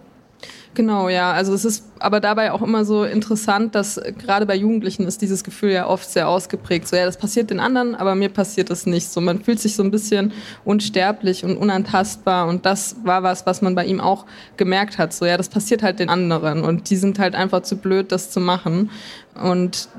Genau, 0.75 1.07
ja. 1.07 1.31
Also 1.31 1.53
es 1.53 1.65
ist 1.65 1.85
aber 1.99 2.19
dabei 2.19 2.51
auch 2.51 2.63
immer 2.63 2.83
so 2.83 3.03
interessant, 3.03 3.75
dass 3.75 4.01
gerade 4.17 4.45
bei 4.45 4.55
Jugendlichen 4.55 5.05
ist 5.05 5.21
dieses 5.21 5.43
Gefühl 5.43 5.71
ja 5.71 5.87
oft 5.87 6.09
sehr 6.09 6.27
ausgeprägt. 6.27 6.87
So, 6.87 6.95
ja, 6.95 7.05
das 7.05 7.17
passiert 7.17 7.51
den 7.51 7.59
anderen, 7.59 7.93
aber 7.93 8.15
mir 8.15 8.29
passiert 8.29 8.71
das 8.71 8.87
nicht. 8.87 9.09
So, 9.09 9.21
man 9.21 9.43
fühlt 9.43 9.59
sich 9.59 9.75
so 9.75 9.83
ein 9.83 9.91
bisschen 9.91 10.33
unsterblich 10.65 11.45
und 11.45 11.57
unantastbar 11.57 12.47
und 12.47 12.65
das 12.65 12.95
war 13.03 13.21
was, 13.21 13.45
was 13.45 13.61
man 13.61 13.75
bei 13.75 13.85
ihm 13.85 14.01
auch 14.01 14.25
gemerkt 14.57 14.97
hat. 14.97 15.13
So, 15.13 15.25
ja, 15.25 15.37
das 15.37 15.49
passiert 15.49 15.83
halt 15.83 15.99
den 15.99 16.09
anderen 16.09 16.63
und 16.63 16.89
die 16.89 16.95
sind 16.95 17.19
halt 17.19 17.35
einfach 17.35 17.61
zu 17.61 17.77
blöd, 17.77 18.11
das 18.11 18.31
zu 18.31 18.39
machen. 18.39 18.89
Und 19.35 19.89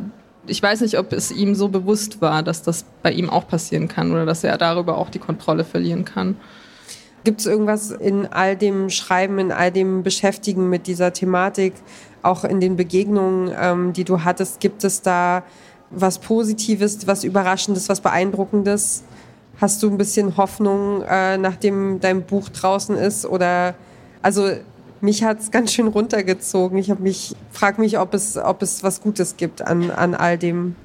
ich 0.47 0.63
weiß 0.63 0.81
nicht, 0.81 0.99
ob 0.99 1.13
es 1.13 1.31
ihm 1.31 1.55
so 1.55 1.69
bewusst 1.69 2.21
war, 2.21 2.43
dass 2.43 2.63
das 2.63 2.85
bei 3.03 3.13
ihm 3.13 3.31
auch 3.31 3.47
passieren 3.47 3.87
kann 3.87 4.11
oder 4.11 4.27
dass 4.27 4.43
er 4.43 4.59
darüber 4.59 4.99
auch 4.99 5.11
die 5.11 5.19
Kontrolle 5.21 5.65
verlieren 5.65 6.05
kann. 6.05 6.37
Gibt 7.25 7.41
es 7.41 7.47
irgendwas 7.47 7.91
in 7.91 8.27
all 8.27 8.57
dem 8.57 8.91
Schreiben, 8.91 9.39
in 9.39 9.51
all 9.51 9.73
dem 9.73 10.03
Beschäftigen 10.03 10.69
mit 10.69 10.87
dieser 10.87 11.13
Thematik, 11.13 11.73
auch 12.23 12.45
in 12.45 12.61
den 12.61 12.77
Begegnungen, 12.77 13.51
ähm, 13.59 13.93
die 13.93 14.05
du 14.05 14.25
hattest, 14.25 14.61
gibt 14.61 14.85
es 14.85 15.03
da 15.03 15.43
was 15.91 16.19
Positives, 16.19 17.07
was 17.07 17.25
Überraschendes, 17.25 17.89
was 17.89 18.01
Beeindruckendes? 18.01 19.05
Hast 19.61 19.83
du 19.83 19.91
ein 19.91 19.99
bisschen 19.99 20.37
Hoffnung, 20.37 21.03
äh, 21.03 21.39
nachdem 21.39 22.01
dein 22.01 22.23
Buch 22.23 22.49
draußen 22.49 22.97
ist? 22.97 23.25
Oder 23.25 23.75
also 24.23 24.51
mich 25.01 25.23
hat 25.23 25.41
es 25.41 25.51
ganz 25.51 25.73
schön 25.73 25.87
runtergezogen. 25.87 26.79
Ich 26.79 26.99
mich, 26.99 27.37
frage 27.53 27.81
mich, 27.81 27.99
ob 27.99 28.15
es, 28.15 28.37
ob 28.37 28.63
es 28.63 28.83
was 28.83 29.01
Gutes 29.01 29.37
gibt 29.37 29.63
an, 29.63 29.91
an 29.91 30.15
all 30.15 30.39
dem. 30.39 30.77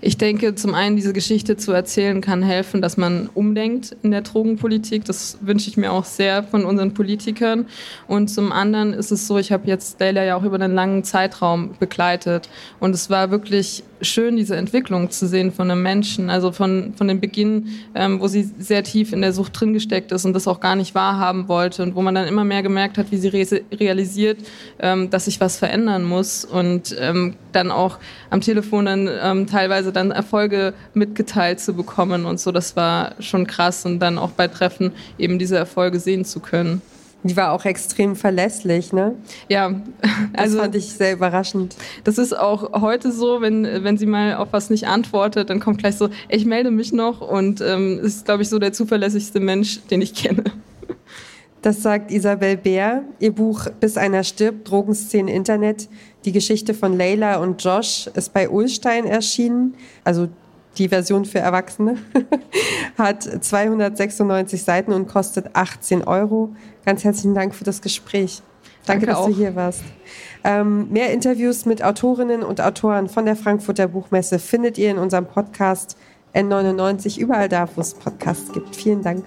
Ich 0.00 0.18
denke, 0.18 0.54
zum 0.54 0.74
einen 0.74 0.96
diese 0.96 1.12
Geschichte 1.12 1.56
zu 1.56 1.72
erzählen 1.72 2.20
kann 2.20 2.42
helfen, 2.42 2.82
dass 2.82 2.96
man 2.96 3.28
umdenkt 3.34 3.96
in 4.02 4.10
der 4.10 4.22
Drogenpolitik. 4.22 5.04
Das 5.04 5.38
wünsche 5.40 5.68
ich 5.68 5.76
mir 5.76 5.92
auch 5.92 6.04
sehr 6.04 6.42
von 6.42 6.64
unseren 6.64 6.94
Politikern. 6.94 7.66
Und 8.06 8.28
zum 8.28 8.52
anderen 8.52 8.92
ist 8.92 9.10
es 9.10 9.26
so, 9.26 9.38
ich 9.38 9.52
habe 9.52 9.66
jetzt 9.66 10.00
Leila 10.00 10.24
ja 10.24 10.36
auch 10.36 10.44
über 10.44 10.56
einen 10.56 10.74
langen 10.74 11.04
Zeitraum 11.04 11.74
begleitet. 11.78 12.48
Und 12.80 12.94
es 12.94 13.10
war 13.10 13.30
wirklich 13.30 13.84
schön, 14.00 14.36
diese 14.36 14.56
Entwicklung 14.56 15.10
zu 15.10 15.26
sehen 15.26 15.52
von 15.52 15.70
einem 15.70 15.82
Menschen. 15.82 16.30
Also 16.30 16.52
von, 16.52 16.94
von 16.96 17.08
dem 17.08 17.20
Beginn, 17.20 17.68
ähm, 17.94 18.20
wo 18.20 18.28
sie 18.28 18.50
sehr 18.58 18.82
tief 18.82 19.12
in 19.12 19.20
der 19.20 19.32
Sucht 19.32 19.58
drin 19.58 19.72
gesteckt 19.72 20.12
ist 20.12 20.24
und 20.24 20.32
das 20.32 20.46
auch 20.46 20.60
gar 20.60 20.76
nicht 20.76 20.94
wahrhaben 20.94 21.48
wollte. 21.48 21.82
Und 21.82 21.94
wo 21.94 22.02
man 22.02 22.14
dann 22.14 22.26
immer 22.26 22.44
mehr 22.44 22.62
gemerkt 22.62 22.98
hat, 22.98 23.10
wie 23.10 23.16
sie 23.16 23.28
re 23.28 23.62
realisiert, 23.72 24.38
ähm, 24.78 25.10
dass 25.10 25.26
sich 25.26 25.40
was 25.40 25.56
verändern 25.56 26.04
muss. 26.04 26.44
Und 26.44 26.96
ähm, 26.98 27.34
dann 27.52 27.70
auch 27.70 27.98
am 28.30 28.40
Telefon 28.40 28.86
dann 28.86 29.08
ähm, 29.22 29.46
teilweise 29.46 29.92
dann 29.92 30.10
Erfolge 30.10 30.74
mitgeteilt 30.94 31.60
zu 31.60 31.74
bekommen 31.74 32.26
und 32.26 32.40
so, 32.40 32.52
das 32.52 32.76
war 32.76 33.14
schon 33.20 33.46
krass 33.46 33.84
und 33.84 34.00
dann 34.00 34.18
auch 34.18 34.30
bei 34.30 34.48
Treffen 34.48 34.92
eben 35.18 35.38
diese 35.38 35.56
Erfolge 35.56 36.00
sehen 36.00 36.24
zu 36.24 36.40
können. 36.40 36.82
Die 37.24 37.36
war 37.36 37.52
auch 37.52 37.64
extrem 37.64 38.14
verlässlich, 38.14 38.92
ne? 38.92 39.16
Ja, 39.48 39.82
also 40.34 40.56
das 40.56 40.64
fand 40.64 40.74
ich 40.76 40.92
sehr 40.92 41.14
überraschend. 41.14 41.74
Das 42.04 42.16
ist 42.16 42.36
auch 42.36 42.80
heute 42.80 43.10
so, 43.10 43.40
wenn, 43.40 43.64
wenn 43.64 43.98
sie 43.98 44.06
mal 44.06 44.36
auf 44.36 44.48
was 44.52 44.70
nicht 44.70 44.86
antwortet, 44.86 45.50
dann 45.50 45.58
kommt 45.58 45.78
gleich 45.78 45.96
so, 45.96 46.10
ich 46.28 46.44
melde 46.44 46.70
mich 46.70 46.92
noch 46.92 47.20
und 47.20 47.60
ähm, 47.60 47.98
ist, 47.98 48.24
glaube 48.24 48.42
ich, 48.42 48.48
so 48.48 48.58
der 48.60 48.72
zuverlässigste 48.72 49.40
Mensch, 49.40 49.80
den 49.90 50.00
ich 50.00 50.14
kenne. 50.14 50.44
Das 51.60 51.82
sagt 51.82 52.12
Isabel 52.12 52.56
Bär. 52.56 53.02
Ihr 53.18 53.32
Buch 53.32 53.66
Bis 53.80 53.96
einer 53.96 54.22
stirbt, 54.22 54.70
Drogenszene 54.70 55.32
Internet, 55.32 55.88
die 56.24 56.32
Geschichte 56.32 56.72
von 56.72 56.96
Leila 56.96 57.38
und 57.38 57.62
Josh 57.62 58.08
ist 58.14 58.32
bei 58.32 58.48
Ulstein 58.48 59.04
erschienen. 59.04 59.74
Also 60.04 60.28
die 60.78 60.88
Version 60.88 61.24
für 61.24 61.38
Erwachsene, 61.40 61.96
hat 62.98 63.22
296 63.22 64.62
Seiten 64.62 64.92
und 64.92 65.08
kostet 65.08 65.54
18 65.54 66.04
Euro. 66.04 66.50
Ganz 66.84 67.04
herzlichen 67.04 67.34
Dank 67.34 67.54
für 67.54 67.64
das 67.64 67.82
Gespräch. 67.82 68.42
Danke, 68.86 69.06
Danke 69.06 69.06
dass 69.06 69.16
auch. 69.16 69.26
du 69.26 69.34
hier 69.34 69.54
warst. 69.54 69.82
Ähm, 70.44 70.90
mehr 70.90 71.12
Interviews 71.12 71.66
mit 71.66 71.82
Autorinnen 71.82 72.42
und 72.42 72.60
Autoren 72.60 73.08
von 73.08 73.26
der 73.26 73.36
Frankfurter 73.36 73.88
Buchmesse 73.88 74.38
findet 74.38 74.78
ihr 74.78 74.90
in 74.90 74.98
unserem 74.98 75.26
Podcast 75.26 75.96
N99 76.34 77.18
überall 77.18 77.48
da, 77.48 77.68
wo 77.74 77.80
es 77.80 77.94
Podcasts 77.94 78.52
gibt. 78.52 78.74
Vielen 78.74 79.02
Dank. 79.02 79.24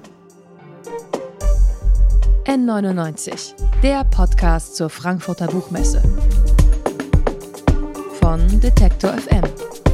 N99, 2.45 3.53
der 3.83 4.03
Podcast 4.05 4.75
zur 4.75 4.89
Frankfurter 4.89 5.47
Buchmesse. 5.47 6.01
Von 8.19 8.59
Detektor 8.59 9.13
FM, 9.13 9.43